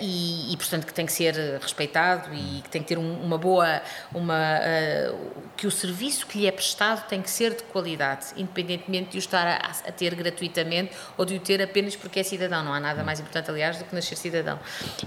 [0.00, 3.38] e, e, portanto, que tem que ser respeitado e que tem que ter um, uma
[3.38, 3.80] boa,
[4.12, 9.10] uma, uh, que o serviço que lhe é prestado tem que ser de qualidade, independentemente
[9.10, 12.64] de o estar a, a, ter gratuitamente ou de o ter apenas porque é cidadão.
[12.64, 14.58] Não há nada mais importante, aliás, do que nascer cidadão.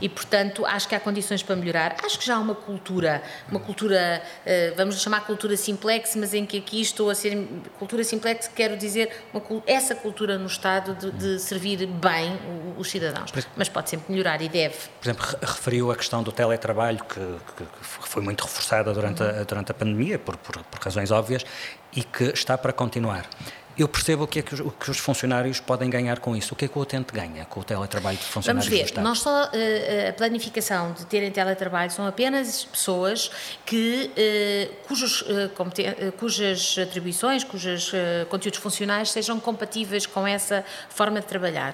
[0.02, 1.96] E, portanto, acho que há condições para melhorar.
[2.04, 6.46] Acho que já há uma cultura, uma cultura, uh, vamos chamar cultura simplex, mas em
[6.46, 11.12] que aqui estou a ser cultura simplex, quero dizer uma, essa cultura no Estado de,
[11.12, 12.38] de servir bem
[12.78, 13.32] os cidadãos.
[13.56, 14.76] Mas mas pode sempre melhorar e deve.
[15.00, 19.42] Por exemplo, referiu a questão do teletrabalho, que, que, que foi muito reforçada durante, uhum.
[19.42, 21.46] a, durante a pandemia, por, por, por razões óbvias,
[21.94, 23.26] e que está para continuar.
[23.78, 26.54] Eu percebo o que é que os, o que os, funcionários podem ganhar com isso.
[26.54, 29.20] O que é que o utente ganha com o teletrabalho de funcionários Vamos ver, nós
[29.20, 33.30] só, uh, a planificação de terem teletrabalho são apenas pessoas
[33.66, 37.92] que, uh, cujos, uh, cujas atribuições, cujos
[38.30, 41.74] conteúdos funcionais sejam compatíveis com essa forma de trabalhar.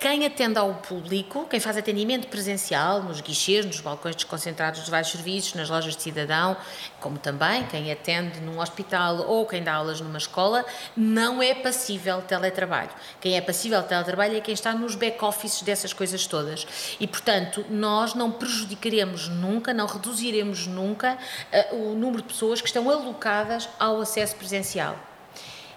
[0.00, 5.10] quem atende ao público, quem faz atendimento presencial, nos guichês, nos balcões desconcentrados de vários
[5.10, 6.56] serviços, nas lojas de cidadão,
[7.06, 10.66] como também quem atende num hospital ou quem dá aulas numa escola,
[10.96, 12.90] não é passível teletrabalho.
[13.20, 16.66] Quem é passível teletrabalho é quem está nos back-offices dessas coisas todas.
[16.98, 21.16] E, portanto, nós não prejudicaremos nunca, não reduziremos nunca
[21.72, 24.98] uh, o número de pessoas que estão alocadas ao acesso presencial.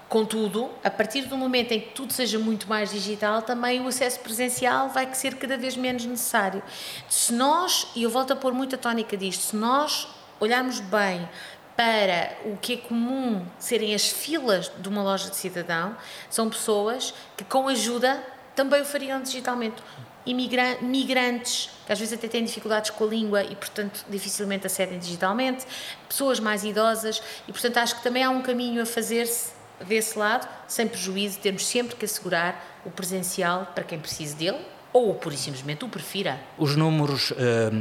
[0.07, 4.19] Contudo, a partir do momento em que tudo seja muito mais digital, também o acesso
[4.21, 6.63] presencial vai ser cada vez menos necessário.
[7.07, 10.07] Se nós, e eu volto a pôr muita tónica disto, se nós
[10.39, 11.27] olharmos bem
[11.75, 15.95] para o que é comum serem as filas de uma loja de cidadão,
[16.29, 18.21] são pessoas que, com ajuda,
[18.53, 19.81] também o fariam digitalmente.
[20.25, 25.65] Imigrantes, que às vezes até têm dificuldades com a língua e, portanto, dificilmente acedem digitalmente,
[26.07, 29.53] pessoas mais idosas, e, portanto, acho que também há um caminho a fazer-se
[29.87, 34.59] desse lado, sem prejuízo, temos sempre que assegurar o presencial para quem precise dele
[34.91, 36.39] ou por simplesmente o prefira.
[36.57, 37.35] Os números uh,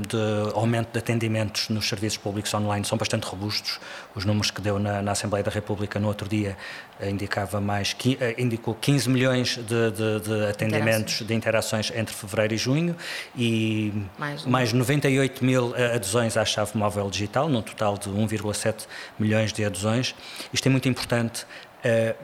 [0.07, 3.81] de aumento de atendimentos nos serviços públicos online são bastante robustos.
[4.15, 6.57] Os números que deu na, na Assembleia da República no outro dia
[7.01, 11.27] uh, indicava mais, uh, indicou 15 milhões de, de, de atendimentos, interações.
[11.27, 12.97] de interações entre fevereiro e junho
[13.37, 18.87] e mais, mais 98 mil adesões à chave móvel digital, num total de 1,7
[19.19, 20.15] milhões de adesões.
[20.53, 21.47] Isto é muito importante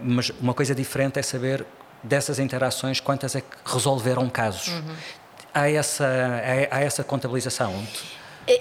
[0.03, 1.64] mas uma coisa diferente é saber
[2.05, 4.69] dessas interações quantas é que resolveram casos.
[4.69, 4.95] Uhum.
[5.53, 7.73] Há, essa, há, há essa contabilização?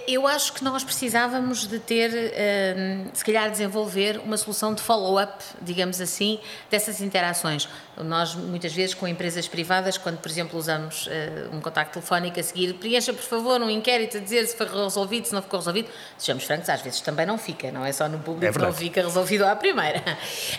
[0.07, 5.43] Eu acho que nós precisávamos de ter, hum, se calhar, desenvolver uma solução de follow-up,
[5.61, 7.67] digamos assim, dessas interações.
[7.97, 12.43] Nós, muitas vezes, com empresas privadas, quando, por exemplo, usamos hum, um contacto telefónico a
[12.43, 15.89] seguir, preencha, por favor, um inquérito a dizer se foi resolvido, se não ficou resolvido.
[16.17, 18.73] Sejamos francos, às vezes também não fica, não é só no público é que não
[18.73, 20.01] fica resolvido à primeira.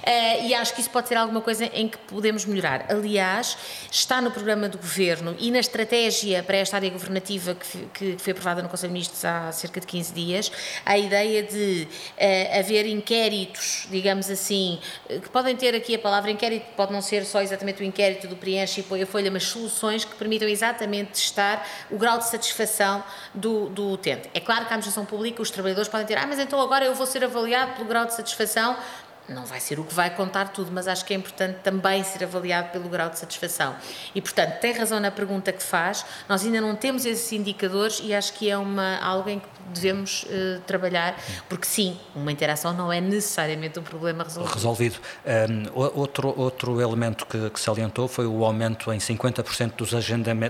[0.07, 2.87] Eh, e acho que isso pode ser alguma coisa em que podemos melhorar.
[2.91, 3.57] Aliás,
[3.91, 8.33] está no programa do Governo e na estratégia para esta área governativa que, que foi
[8.33, 10.53] aprovada no Conselho de Ministros há cerca de 15 dias,
[10.85, 16.31] a ideia de uh, haver inquéritos, digamos assim, eh, que podem ter aqui a palavra
[16.31, 19.45] inquérito, pode não ser só exatamente o inquérito do preenche e põe a folha, mas
[19.45, 24.31] soluções que permitam exatamente testar o grau de satisfação do, do utente.
[24.33, 26.95] É claro que a administração pública, os trabalhadores podem ter, ah, mas então agora eu
[26.95, 28.77] vou ser avaliado pelo grau de satisfação
[29.29, 32.25] não vai ser o que vai contar tudo, mas acho que é importante também ser
[32.25, 33.75] avaliado pelo grau de satisfação.
[34.15, 38.15] E, portanto, tem razão na pergunta que faz, nós ainda não temos esses indicadores e
[38.15, 41.17] acho que é uma, algo em que devemos uh, trabalhar,
[41.49, 44.55] porque sim, uma interação não é necessariamente um problema resolvido.
[44.55, 44.99] Resolvido.
[45.25, 49.91] Um, outro, outro elemento que, que salientou foi o aumento em 50% dos,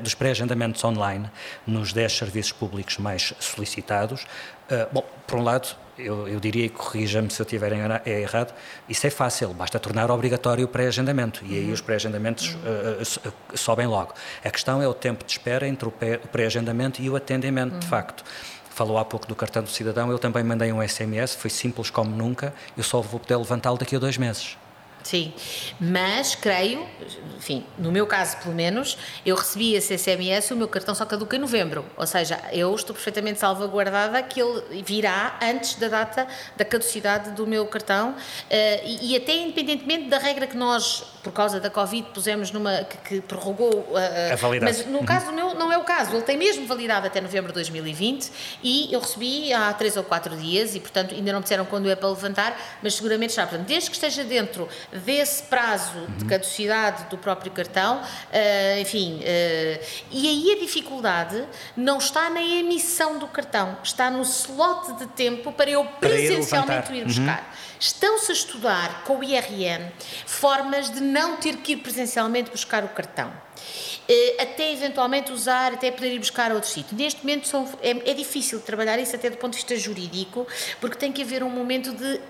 [0.03, 1.31] dos pré-agendamentos online
[1.67, 4.27] nos 10 serviços públicos mais solicitados.
[4.71, 7.73] Uh, bom, por um lado, eu, eu diria, e corrija-me se eu estiver
[8.05, 8.55] é errado,
[8.89, 13.31] isso é fácil, basta tornar obrigatório o pré-agendamento e aí os pré-agendamentos uhum.
[13.31, 14.15] uh, sobem logo.
[14.45, 15.93] A questão é o tempo de espera entre o
[16.33, 17.79] pré-agendamento e o atendimento, uhum.
[17.79, 18.25] de facto.
[18.71, 22.11] Falou há pouco do cartão do cidadão, eu também mandei um SMS, foi simples como
[22.11, 24.57] nunca, eu só vou poder levantá-lo daqui a dois meses.
[25.05, 25.35] Sim,
[25.79, 26.89] mas creio,
[27.37, 31.37] enfim, no meu caso pelo menos, eu recebi esse SMS, o meu cartão só caduca
[31.37, 36.65] em novembro, ou seja, eu estou perfeitamente salvaguardada que ele virá antes da data da
[36.65, 38.17] caducidade do meu cartão
[38.49, 42.85] eh, e, e até independentemente da regra que nós, por causa da Covid, pusemos numa,
[42.85, 44.77] que, que prorrogou, uh, a validade.
[44.77, 45.05] mas no uhum.
[45.07, 48.31] caso do meu não é o caso, ele tem mesmo validade até novembro de 2020
[48.63, 51.89] e eu recebi há três ou quatro dias e portanto ainda não me disseram quando
[51.89, 56.19] é para levantar, mas seguramente está, portanto, desde que esteja dentro desse prazo uhum.
[56.19, 61.43] de caducidade do próprio cartão, uh, enfim, uh, e aí a dificuldade
[61.75, 66.99] não está na emissão do cartão, está no slot de tempo para eu presencialmente ir,
[66.99, 67.39] ir buscar.
[67.39, 67.65] Uhum.
[67.79, 69.91] Estão-se a estudar com o IRN
[70.27, 73.29] formas de não ter que ir presencialmente buscar o cartão.
[73.29, 76.97] Uh, até eventualmente usar, até poder ir buscar a outro sítio.
[76.97, 80.47] Neste momento são, é, é difícil trabalhar isso até do ponto de vista jurídico,
[80.81, 82.21] porque tem que haver um momento de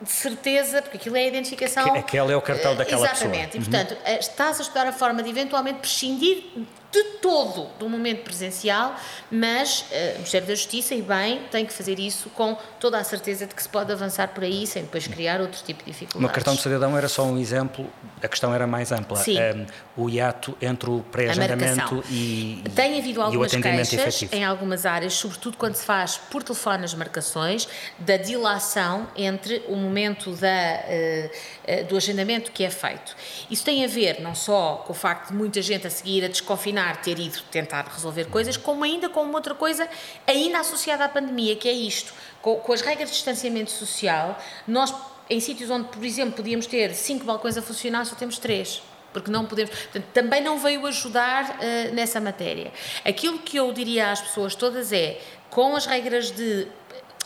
[0.00, 1.92] de certeza, porque aquilo é a identificação.
[1.94, 3.58] Aquele é o cartão daquela Exatamente.
[3.58, 3.74] pessoa.
[3.74, 3.96] Exatamente.
[3.96, 4.18] E, portanto, uhum.
[4.18, 6.44] estás a estudar a forma de eventualmente prescindir
[6.90, 8.96] de todo do momento presencial,
[9.30, 13.04] mas uh, o Ministério da Justiça, e bem, tem que fazer isso com toda a
[13.04, 16.30] certeza de que se pode avançar por aí sem depois criar outro tipo de dificuldades.
[16.30, 17.86] O cartão de cidadão era só um exemplo,
[18.22, 19.18] a questão era mais ampla.
[19.18, 19.38] Sim.
[19.38, 19.66] Um,
[20.04, 24.34] o hiato entre o pré-agendamento e, Tem havido algumas queixas efetivo.
[24.34, 29.76] em algumas áreas, sobretudo quando se faz por telefone as marcações, da dilação entre o
[29.76, 33.14] momento da, uh, uh, do agendamento que é feito.
[33.50, 36.28] Isso tem a ver não só com o facto de muita gente a seguir a
[36.28, 39.88] desconfinar ter ido tentar resolver coisas, como ainda com uma outra coisa
[40.26, 42.12] ainda associada à pandemia, que é isto.
[42.40, 44.94] Com, com as regras de distanciamento social, nós,
[45.28, 49.30] em sítios onde, por exemplo, podíamos ter cinco balcões a funcionar, só temos três porque
[49.30, 49.70] não podemos.
[49.70, 52.70] Portanto, também não veio ajudar uh, nessa matéria.
[53.04, 55.18] Aquilo que eu diria às pessoas todas é,
[55.50, 56.68] com as regras de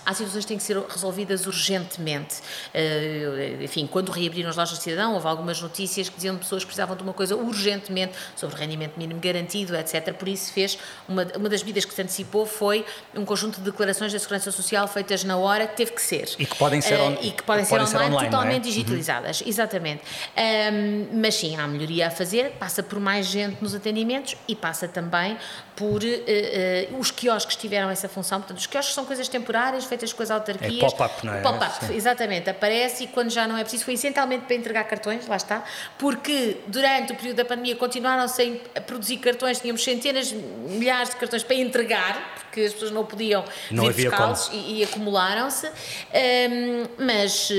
[0.04, 2.36] há situações que têm que ser resolvidas urgentemente.
[2.74, 6.64] Uh, enfim, quando reabriram as lojas de cidadão, houve algumas notícias que diziam que pessoas
[6.64, 10.12] precisavam de uma coisa urgentemente sobre rendimento mínimo garantido, etc.
[10.12, 12.84] Por isso fez, uma, uma das medidas que se antecipou foi
[13.14, 16.28] um conjunto de declarações da Segurança Social feitas na hora, que teve que ser.
[16.38, 18.30] E que podem ser, on, uh, e que podem ser, online, online, é?
[18.30, 18.70] totalmente é?
[18.70, 19.48] digitalizadas, uhum.
[19.48, 20.02] exatamente.
[20.36, 24.88] Um, mas sim, há melhoria a fazer, passa por mais gente nos atendimentos e passa
[24.88, 25.36] também
[25.82, 28.38] por uh, uh, os quiosques tiveram essa função.
[28.38, 30.76] Portanto, os quiosques são coisas temporárias, feitas com as autarquias.
[30.76, 31.40] É pop-up, não é?
[31.40, 32.48] Pop-up, exatamente.
[32.48, 35.64] Aparece e quando já não é preciso, foi essencialmente para entregar cartões, lá está,
[35.98, 41.42] porque durante o período da pandemia continuaram sem produzir cartões, tínhamos centenas, milhares de cartões
[41.42, 45.66] para entregar, porque as pessoas não podiam não vir buscá-los e, e acumularam-se.
[45.66, 47.50] Um, mas,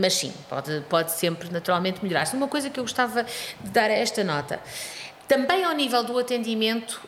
[0.00, 2.34] mas sim, pode, pode sempre naturalmente melhorar-se.
[2.34, 3.24] Uma coisa que eu gostava
[3.60, 4.60] de dar a esta nota.
[5.28, 7.02] Também ao nível do atendimento,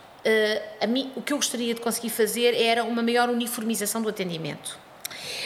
[0.83, 4.79] uh, mim, o que eu gostaria de conseguir fazer era uma maior uniformização do atendimento.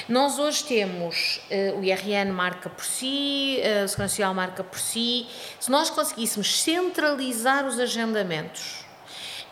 [0.08, 4.78] Nós hoje temos uh, o IRN marca por si, uh, o Segurança Social marca por
[4.78, 5.26] si.
[5.60, 8.82] Se nós conseguíssemos centralizar os agendamentos,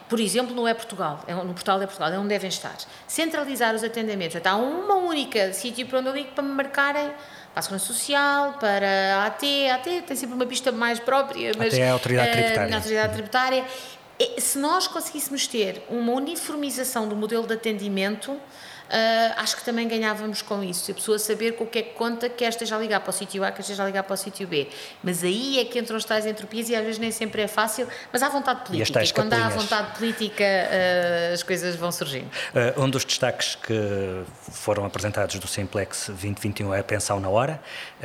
[0.08, 3.74] por exemplo, no É Portugal, é, no portal É Portugal, é onde devem estar, centralizar
[3.76, 7.12] os atendimentos, há uma única sítio para onde eu ligo para me marcarem
[7.52, 11.52] para a Segurança Social, para a AT, a AT tem sempre uma pista mais própria,
[11.56, 11.74] mas...
[11.74, 12.74] Até a Autoridade Tributária.
[12.74, 13.64] A Autoridade Tributária.
[14.38, 18.38] Se nós conseguíssemos ter uma uniformização do modelo de atendimento,
[19.36, 20.90] acho que também ganhávamos com isso.
[20.90, 23.12] A pessoa saber com o que é que conta, quer esteja a ligar para o
[23.12, 24.68] sítio A, quer esteja a ligar para o sítio B.
[25.02, 27.86] Mas aí é que entram as tais entropias e às vezes nem sempre é fácil,
[28.12, 29.02] mas há vontade política.
[29.02, 32.26] E, e quando há vontade política, uh, as coisas vão surgindo.
[32.26, 37.60] Uh, um dos destaques que foram apresentados do Simplex 2021 é a pensão na hora.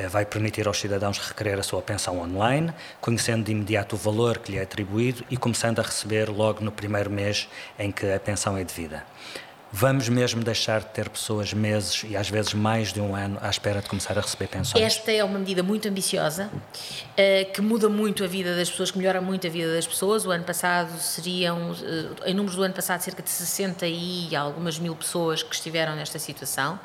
[0.10, 4.52] vai permitir aos cidadãos requerer a sua pensão online, conhecendo de imediato o valor que
[4.52, 7.48] lhe é atribuído e começando a receber logo no primeiro mês
[7.80, 9.04] em que a pensão é devida.
[9.78, 13.50] Vamos mesmo deixar de ter pessoas meses e às vezes mais de um ano à
[13.50, 14.82] espera de começar a receber pensões?
[14.82, 16.50] Esta é uma medida muito ambiciosa,
[17.18, 20.26] eh, que muda muito a vida das pessoas, que melhora muito a vida das pessoas.
[20.26, 24.80] O ano passado seriam, eh, em números do ano passado, cerca de 60 e algumas
[24.80, 26.80] mil pessoas que estiveram nesta situação.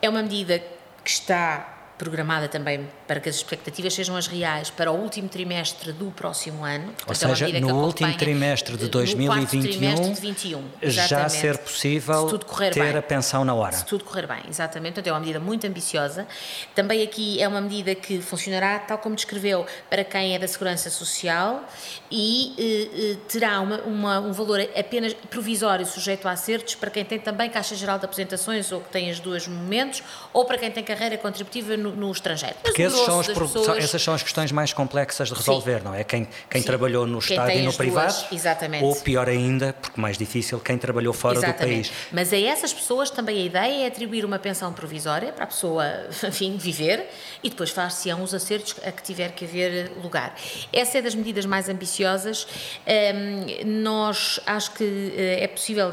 [0.00, 0.60] É uma medida
[1.02, 5.92] que está programada também para que as expectativas sejam as reais para o último trimestre
[5.92, 6.86] do próximo ano.
[7.06, 12.28] Portanto, Ou seja, é no último trimestre de 2021, trimestre de 21, já ser possível
[12.28, 12.38] se
[12.72, 13.76] ter bem, a pensão na hora.
[13.76, 14.94] Se tudo correr bem, exatamente.
[14.94, 16.26] Portanto, é uma medida muito ambiciosa.
[16.74, 20.90] Também aqui é uma medida que funcionará, tal como descreveu, para quem é da Segurança
[20.90, 21.64] Social
[22.10, 27.04] e eh, eh, terá uma, uma, um valor apenas provisório, sujeito a acertos, para quem
[27.04, 30.70] tem também Caixa Geral de Apresentações ou que tem os dois momentos, ou para quem
[30.70, 32.56] tem carreira contributiva no, no estrangeiro.
[32.62, 33.78] Porque são as, pessoas...
[33.78, 35.84] essas são as questões mais complexas de resolver, Sim.
[35.84, 36.04] não é?
[36.04, 38.84] Quem, quem trabalhou no quem Estado e no privado, duas, exatamente.
[38.84, 41.90] ou pior ainda, porque mais difícil, quem trabalhou fora exatamente.
[41.90, 42.08] do país.
[42.12, 45.84] Mas a essas pessoas também a ideia é atribuir uma pensão provisória para a pessoa,
[46.26, 47.08] enfim, viver
[47.42, 50.34] e depois far-se-ão os acertos a que tiver que haver lugar.
[50.72, 52.46] Essa é das medidas mais ambiciosas.
[52.86, 55.90] Um, nós acho que eh, é possível,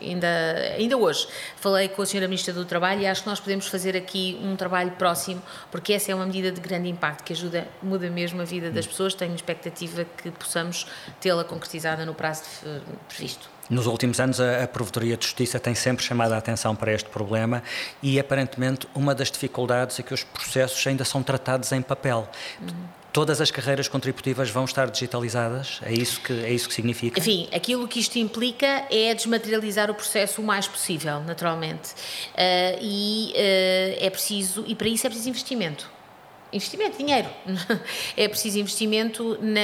[0.00, 0.28] ainda,
[0.76, 2.26] ainda hoje falei com a Sra.
[2.26, 5.05] Ministra do Trabalho e acho que nós podemos fazer aqui um trabalho próximo,
[5.70, 8.86] porque essa é uma medida de grande impacto que ajuda, muda mesmo a vida das
[8.86, 9.14] pessoas.
[9.14, 10.86] Tenho expectativa que possamos
[11.20, 13.48] tê-la concretizada no prazo de, previsto.
[13.68, 17.08] Nos últimos anos, a, a Provedoria de Justiça tem sempre chamado a atenção para este
[17.08, 17.62] problema
[18.02, 22.28] e, aparentemente, uma das dificuldades é que os processos ainda são tratados em papel.
[22.60, 25.80] Uhum todas as carreiras contributivas vão estar digitalizadas?
[25.82, 27.18] É isso que, é isso que significa?
[27.18, 31.92] Enfim, aquilo que isto implica é desmaterializar o processo o mais possível, naturalmente.
[31.92, 35.90] Uh, e uh, é preciso, e para isso é preciso investimento.
[36.52, 37.28] Investimento, dinheiro.
[38.18, 39.62] É preciso investimento na,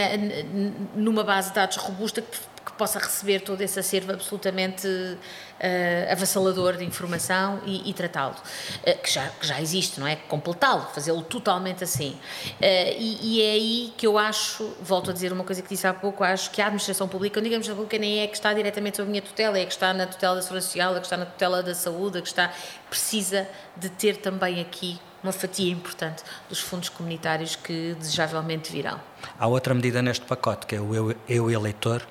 [0.97, 6.77] numa base de dados robusta que que possa receber todo esse acervo absolutamente uh, avassalador
[6.77, 10.17] de informação e, e tratá-lo, uh, que, já, que já existe, não é?
[10.17, 12.11] Completá-lo, fazê-lo totalmente assim.
[12.11, 15.87] Uh, e, e, é aí que eu acho, volto a dizer uma coisa que disse
[15.87, 18.53] há pouco, acho que a administração pública, não digamos a pública nem é que está
[18.53, 21.07] diretamente sob a minha tutela, é que está na tutela da segurança social, é que
[21.07, 22.53] está na tutela da saúde, é que está,
[22.89, 29.01] precisa de ter também aqui uma fatia importante dos fundos comunitários que desejavelmente virão.
[29.39, 32.03] Há outra medida neste pacote, que é o Eu, Eu Eleitor,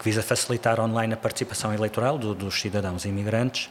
[0.00, 3.68] que visa facilitar online a participação eleitoral do, dos cidadãos imigrantes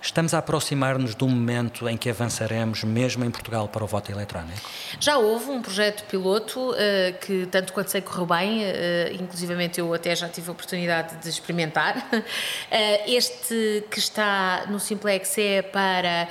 [0.00, 4.60] Estamos a aproximar-nos do momento em que avançaremos, mesmo em Portugal, para o voto eletrónico?
[5.00, 6.74] Já houve um projeto piloto uh,
[7.20, 11.28] que, tanto quanto sei, correu bem, uh, inclusivamente eu até já tive a oportunidade de
[11.28, 11.96] experimentar.
[12.12, 12.22] Uh,
[13.06, 16.28] este que está no Simplex é para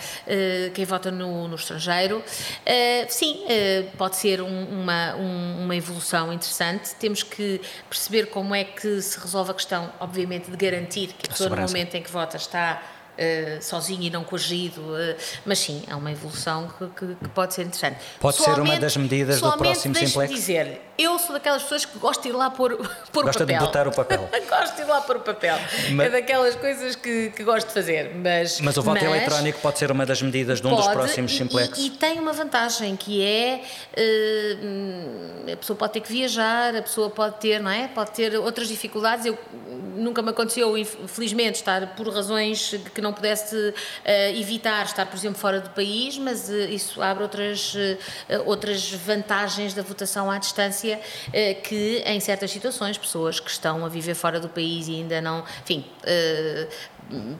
[0.73, 2.23] quem vota no, no estrangeiro.
[3.09, 3.43] sim,
[3.97, 6.95] pode ser um, uma, um, uma evolução interessante.
[6.95, 11.29] Temos que perceber como é que se resolve a questão, obviamente, de garantir que a
[11.29, 12.81] pessoa, no momento em que vota, está
[13.17, 17.53] uh, sozinho e não coagido, uh, mas sim, é uma evolução que, que, que pode
[17.53, 17.97] ser interessante.
[18.19, 20.33] Pode ser uma das medidas do próximo Simplex?
[20.33, 22.77] dizer eu sou daquelas pessoas que gosto de ir lá pôr,
[23.11, 23.59] pôr Gosta o papel.
[23.59, 24.29] de botar o papel.
[24.49, 25.57] gosto de ir lá pôr o papel.
[25.91, 28.15] Mas, é daquelas coisas que, que gosto de fazer.
[28.15, 30.93] Mas, mas o voto mas, eletrónico pode ser uma das medidas de um pode, dos
[30.93, 31.77] próximos Simplex?
[31.77, 33.61] E, e, tem uma vantagem que é
[33.97, 37.87] uh, a pessoa pode ter que viajar, a pessoa pode ter, não é?
[37.89, 39.25] Pode ter outras dificuldades.
[39.25, 39.37] Eu,
[39.95, 43.73] nunca me aconteceu, infelizmente, estar por razões que não pudesse uh,
[44.37, 47.73] evitar estar, por exemplo, fora do país, mas uh, isso abre outras,
[48.45, 50.84] outras vantagens da votação à distância
[51.63, 55.43] que, em certas situações, pessoas que estão a viver fora do país e ainda não,
[55.63, 55.85] enfim,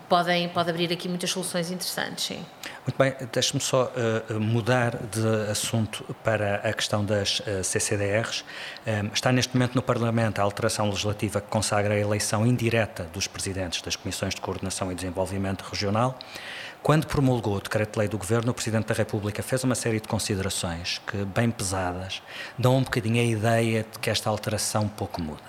[0.08, 2.46] podem pode abrir aqui muitas soluções interessantes, sim.
[2.86, 3.92] Muito bem, deixe-me só
[4.30, 8.44] uh, mudar de assunto para a questão das CCDRs.
[8.86, 13.28] Um, está neste momento no Parlamento a alteração legislativa que consagra a eleição indireta dos
[13.28, 16.18] presidentes das Comissões de Coordenação e Desenvolvimento Regional.
[16.86, 21.02] Quando promulgou o decreto-lei do Governo, o Presidente da República fez uma série de considerações
[21.08, 22.22] que, bem pesadas,
[22.60, 25.42] dão um bocadinho a ideia de que esta alteração pouco muda.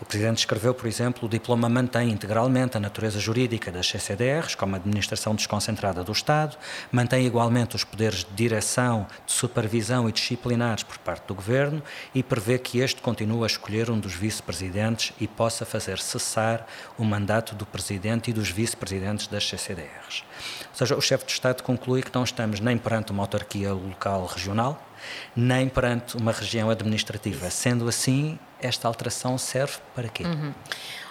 [0.00, 4.76] O Presidente escreveu, por exemplo, o diploma mantém integralmente a natureza jurídica das CCDRs, como
[4.76, 6.56] administração desconcentrada do Estado,
[6.90, 11.82] mantém igualmente os poderes de direção, de supervisão e disciplinares por parte do Governo
[12.14, 16.66] e prevê que este continue a escolher um dos vice-presidentes e possa fazer cessar
[16.98, 20.24] o mandato do Presidente e dos vice-presidentes das CCDRs.
[20.70, 24.26] Ou seja, o chefe de Estado conclui que não estamos nem perante uma autarquia local
[24.26, 24.91] regional,
[25.34, 27.50] nem perante uma região administrativa.
[27.50, 30.24] Sendo assim, esta alteração serve para quê?
[30.24, 30.52] Uhum.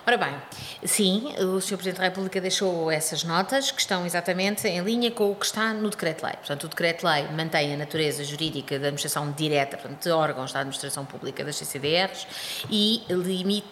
[0.05, 0.33] Ora bem,
[0.83, 1.75] sim, o Sr.
[1.75, 5.75] Presidente da República deixou essas notas que estão exatamente em linha com o que está
[5.75, 6.33] no Decreto-Lei.
[6.37, 11.05] Portanto, o Decreto-Lei mantém a natureza jurídica da administração direta, portanto, de órgãos da administração
[11.05, 12.25] pública das CCDRs
[12.67, 13.03] e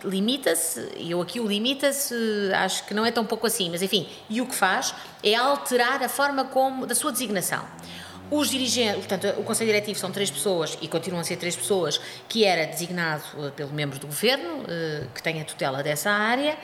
[0.03, 2.13] limita-se, eu aqui o limita-se,
[2.53, 4.93] acho que não é tão pouco assim, mas enfim, e o que faz
[5.23, 7.65] é alterar a forma como, da sua designação.
[8.31, 11.99] Os dirigentes, portanto, o Conselho Diretivo são três pessoas e continuam a ser três pessoas,
[12.27, 16.57] que era designado uh, pelo membro do Governo, uh, que tem a tutela dessa área,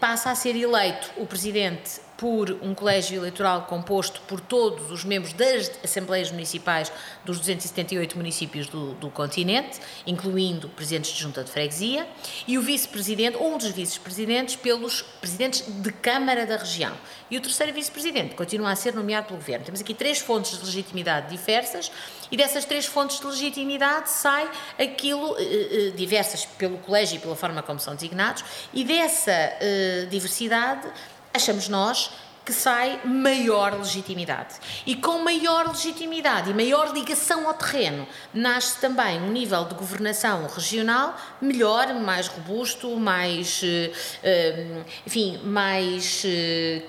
[0.00, 5.32] passa a ser eleito o Presidente por um colégio eleitoral composto por todos os membros
[5.32, 6.92] das Assembleias Municipais
[7.24, 12.06] dos 278 municípios do, do continente, incluindo presidentes de junta de freguesia,
[12.46, 16.92] e o vice-presidente, ou um dos vice-presidentes, pelos presidentes de Câmara da região.
[17.30, 19.64] E o terceiro vice-presidente continua a ser nomeado pelo Governo.
[19.64, 21.90] Temos aqui três fontes de legitimidade diversas,
[22.30, 24.48] e dessas três fontes de legitimidade sai
[24.78, 30.06] aquilo, eh, eh diversas pelo colégio e pela forma como são designados, e dessa eh,
[30.10, 30.86] diversidade
[31.34, 32.10] achamos nós
[32.44, 34.56] que sai maior legitimidade.
[34.84, 40.46] E com maior legitimidade e maior ligação ao terreno, nasce também um nível de governação
[40.46, 43.90] regional melhor, mais robusto, mais, eh,
[44.22, 46.82] eh, enfim, mais eh,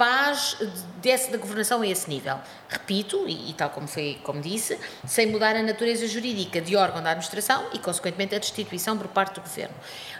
[0.00, 0.56] capaz
[1.02, 2.38] desse, da governação a esse nível.
[2.70, 7.02] Repito, e, e, tal como foi, como disse, sem mudar a natureza jurídica de órgão
[7.02, 9.74] da administração e, consequentemente, a destituição por parte do governo.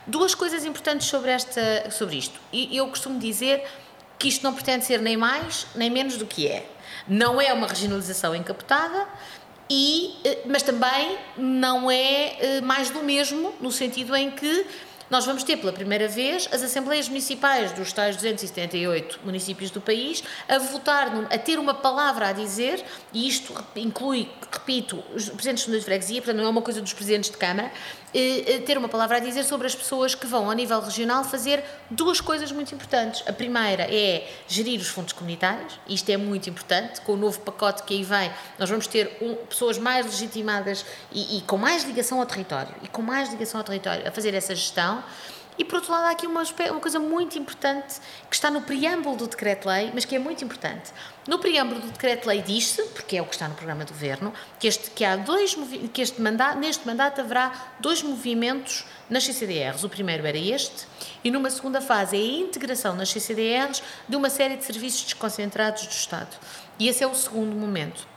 [0.06, 2.38] Duas coisas importantes sobre, esta, sobre isto.
[2.52, 3.66] E eu costumo dizer
[4.18, 6.66] que isto não pretende ser nem mais nem menos do que é.
[7.08, 9.08] Não é uma regionalização encapotada,
[9.70, 14.66] e, eh, mas também não é eh, mais do mesmo, no sentido em que
[15.10, 20.22] nós vamos ter pela primeira vez as Assembleias Municipais dos tais 278 municípios do país
[20.48, 25.80] a votar, a ter uma palavra a dizer, e isto inclui, repito, os presidentes de
[25.80, 27.72] freguesia, portanto não é uma coisa dos presidentes de Câmara,
[28.66, 32.20] ter uma palavra a dizer sobre as pessoas que vão, a nível regional, fazer duas
[32.20, 33.22] coisas muito importantes.
[33.26, 37.82] A primeira é gerir os fundos comunitários, isto é muito importante, com o novo pacote
[37.84, 42.18] que aí vem, nós vamos ter um, pessoas mais legitimadas e, e com mais ligação
[42.18, 45.02] ao território, e com mais ligação ao território, a fazer essa gestão, gestão.
[45.58, 49.16] E por outro lado, há aqui uma, uma coisa muito importante que está no preâmbulo
[49.16, 50.90] do decreto-lei, mas que é muito importante.
[51.28, 54.66] No preâmbulo do decreto-lei diz-se, porque é o que está no programa do governo, que,
[54.66, 55.54] este, que há dois
[55.92, 59.84] que este mandato, neste mandato haverá dois movimentos nas CCDRs.
[59.84, 60.86] O primeiro era este,
[61.22, 65.86] e numa segunda fase é a integração nas CCDRs de uma série de serviços desconcentrados
[65.86, 66.36] do Estado.
[66.78, 68.08] E esse é o segundo momento.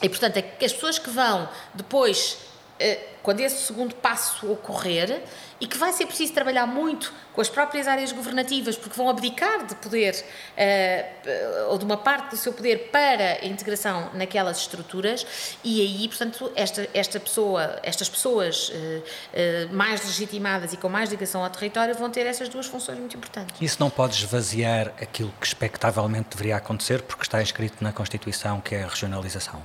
[0.00, 2.38] E, portanto, é que as pessoas que vão depois
[2.78, 5.22] eh, quando esse segundo passo ocorrer,
[5.60, 9.66] e que vai ser preciso trabalhar muito com as próprias áreas governativas, porque vão abdicar
[9.66, 15.26] de poder, uh, ou de uma parte do seu poder, para a integração naquelas estruturas,
[15.62, 21.10] e aí, portanto, esta, esta pessoa, estas pessoas uh, uh, mais legitimadas e com mais
[21.10, 23.56] ligação ao território vão ter essas duas funções muito importantes.
[23.60, 28.74] Isso não pode esvaziar aquilo que expectavelmente deveria acontecer, porque está escrito na Constituição que
[28.74, 29.62] é a regionalização?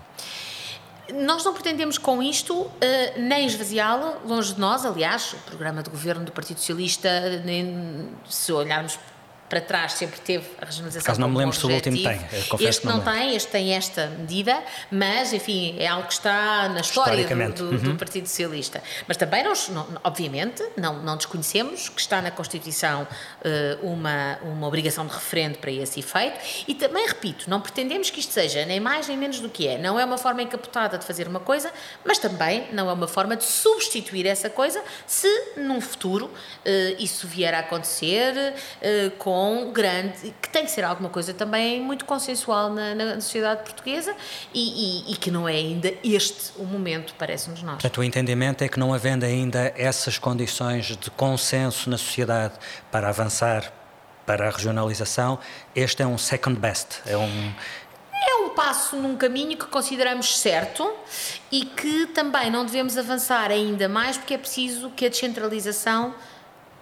[1.12, 2.72] Nós não pretendemos com isto uh,
[3.18, 7.10] nem esvaziá-lo, longe de nós, aliás, o programa de governo do Partido Socialista,
[7.44, 8.98] nem, se olharmos
[9.50, 11.06] para trás sempre teve a regionalização.
[11.06, 12.20] Caso não me lembro se o último tem.
[12.60, 16.82] Este não, não tem, este tem esta medida, mas enfim, é algo que está na
[16.82, 17.78] história do, do, uhum.
[17.94, 18.82] do, Partido Socialista.
[19.08, 24.68] Mas também nós, não, obviamente, não, não desconhecemos que está na Constituição uh, uma, uma
[24.68, 28.80] obrigação de referendo para esse efeito e também, repito, não pretendemos que isto seja nem
[28.80, 29.78] mais nem menos do que é.
[29.78, 31.72] Não é uma forma encapotada de fazer uma coisa,
[32.04, 35.28] mas também não é uma forma de substituir essa coisa se
[35.58, 36.32] num futuro uh,
[36.98, 41.82] isso vier a acontecer uh, com com grande, que tem que ser alguma coisa também
[41.82, 44.16] muito consensual na, na sociedade portuguesa
[44.54, 47.74] e, e, e, que não é ainda este o momento, parece-nos nós.
[47.74, 52.54] Portanto, o entendimento é que não havendo ainda essas condições de consenso na sociedade
[52.90, 53.74] para avançar
[54.26, 55.38] para a regionalização,
[55.76, 57.54] este é um second best, é um,
[58.14, 60.90] é um passo num caminho que consideramos certo
[61.52, 66.16] e que também não devemos avançar ainda mais porque é preciso que a descentralização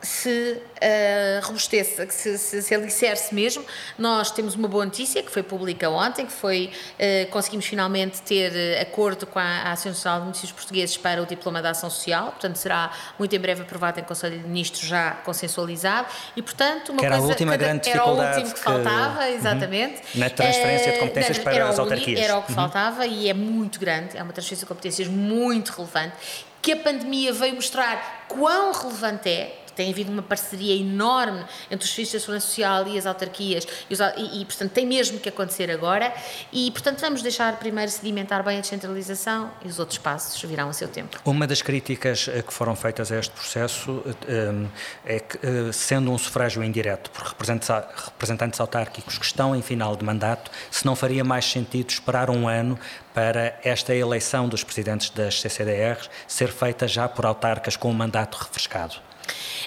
[0.01, 3.63] se uh, robusteça, que se, se, se alicerce mesmo.
[3.97, 8.51] Nós temos uma boa notícia que foi pública ontem, que foi uh, conseguimos finalmente ter
[8.51, 11.89] uh, acordo com a, a Associação Nacional de Municípios Portugueses para o Diploma de Ação
[11.89, 16.89] Social, portanto será muito em breve aprovado em Conselho de Ministros já consensualizado e portanto
[16.89, 19.35] uma que era coisa, a última grande dificuldade era o último que, que faltava, uhum.
[19.35, 19.95] exatamente.
[19.95, 20.19] Uhum.
[20.19, 22.19] Na transferência de competências para as autarquias.
[22.19, 22.55] Era o que uhum.
[22.55, 26.15] faltava e é muito grande, é uma transferência de competências muito relevante
[26.61, 31.91] que a pandemia veio mostrar quão relevante é, tem havido uma parceria enorme entre os
[31.91, 35.27] serviços de segurança social e as autarquias e, os, e, e, portanto tem mesmo que
[35.27, 36.13] acontecer agora
[36.53, 40.73] e portanto vamos deixar primeiro sedimentar bem a descentralização e os outros passos virão a
[40.73, 41.17] seu tempo.
[41.25, 46.11] Uma das críticas eh, que foram feitas a este processo eh, é que eh, sendo
[46.11, 51.23] um sufrágio indireto por representantes autárquicos que estão em final de mandato, se não faria
[51.23, 52.77] mais sentido esperar um ano
[53.15, 58.35] para esta eleição dos presidentes das CCDRs ser feita já por autarcas com um mandato
[58.35, 58.95] refrescado.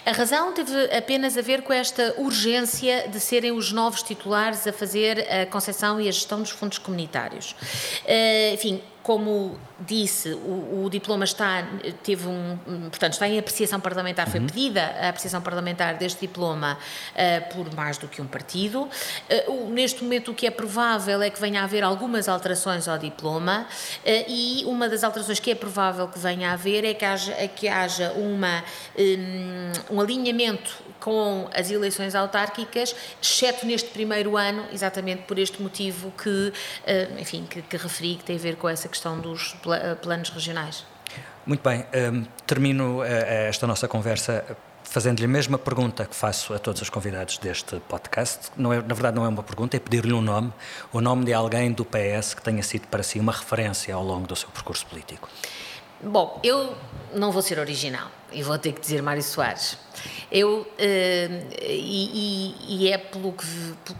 [0.05, 4.73] A razão teve apenas a ver com esta urgência de serem os novos titulares a
[4.73, 7.53] fazer a concessão e a gestão dos fundos comunitários.
[8.05, 11.63] Uh, enfim, como disse, o, o, diploma está,
[12.03, 12.57] teve um,
[12.89, 14.47] portanto, está em apreciação parlamentar, foi uhum.
[14.47, 18.89] pedida a apreciação parlamentar deste diploma uh, por mais do que um partido.
[19.49, 22.97] Uh, neste momento o que é provável é que venha a haver algumas alterações ao
[22.97, 27.05] diploma uh, e uma das alterações que é provável que venha a haver é que
[27.05, 28.65] haja, é que haja uma,
[28.99, 36.11] um, um alinhamento com as eleições autárquicas, exceto neste primeiro ano, exatamente por este motivo
[36.13, 36.53] que,
[37.19, 40.85] enfim, que, que referi, que tem a ver com essa questão dos eh, planos regionais.
[41.47, 44.45] Muito bem, um, termino uh, esta nossa conversa
[44.83, 48.51] fazendo-lhe a mesma pergunta que faço a todos os convidados deste podcast.
[48.57, 50.53] Não é, na verdade, não é uma pergunta, é pedir-lhe um nome,
[50.93, 54.27] o nome de alguém do PS que tenha sido para si uma referência ao longo
[54.27, 55.29] do seu percurso político.
[56.03, 56.75] Bom, eu
[57.15, 59.77] não vou ser original e vou ter que dizer Mário Soares.
[60.31, 63.47] Eu, uh, e, e, é pelo, que,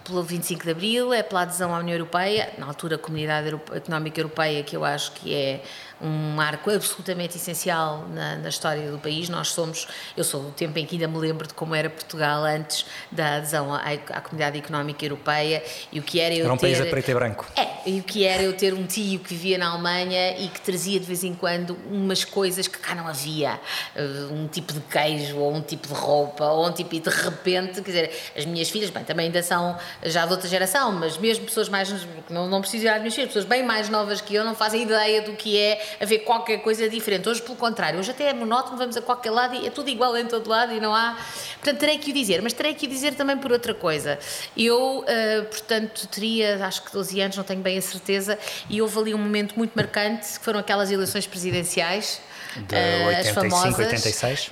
[0.05, 4.21] pelo 25 de Abril, é pela adesão à União Europeia, na altura a Comunidade Económica
[4.21, 5.63] Europeia, que eu acho que é
[6.01, 9.29] um marco absolutamente essencial na, na, história do país.
[9.29, 12.45] Nós somos, eu sou do tempo em que ainda me lembro de como era Portugal
[12.45, 15.63] antes da adesão à, à Comunidade Económica Europeia
[15.93, 17.47] e o que era eu Era um ter, país a preto e branco.
[17.57, 20.61] É, e o que era eu ter um tio que vivia na Alemanha e que
[20.61, 24.81] trazia de vez em quando umas coisas que cá não havia, uh, um tipo de
[24.81, 28.45] queijo ou um tipo de roupa ou um tipo e de repente, quer dizer, as
[28.45, 31.91] minhas filhas, bem, também ainda são já de outra geração, mas mesmo pessoas mais,
[32.31, 34.83] não, não preciso ir às minhas filhas, pessoas bem mais novas que eu não fazem
[34.83, 37.29] ideia do que é haver qualquer coisa diferente.
[37.29, 40.17] Hoje, pelo contrário, hoje até é monótono, vamos a qualquer lado e é tudo igual
[40.17, 41.17] em todo lado e não há.
[41.55, 44.19] Portanto, terei que o dizer, mas terei que o dizer também por outra coisa.
[44.57, 48.39] Eu, uh, portanto, teria, acho que 12 anos, não tenho bem a certeza,
[48.69, 52.21] e houve ali um momento muito marcante, que foram aquelas eleições presidenciais
[52.57, 53.79] de uh, 85, as famosas.
[53.79, 54.49] 86.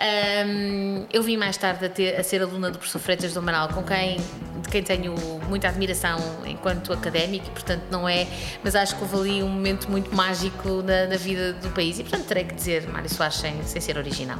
[0.46, 3.68] Um, eu vim mais tarde a, ter, a, ser aluna do professor Freitas do Amaral,
[3.68, 5.14] com quem, de quem tenho
[5.48, 8.26] muita admiração enquanto académico, e portanto não é,
[8.62, 12.02] mas acho que houve ali um momento muito mágico na, na vida do país e
[12.02, 14.38] portanto terei que dizer Mário Soares sem, sem ser original.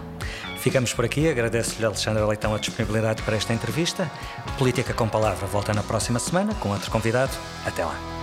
[0.58, 1.28] Ficamos por aqui.
[1.28, 4.08] Agradeço-lhe, Alexandre Leitão, a disponibilidade para esta entrevista.
[4.56, 7.32] Política com Palavra volta na próxima semana com outro convidado.
[7.66, 8.21] Até lá.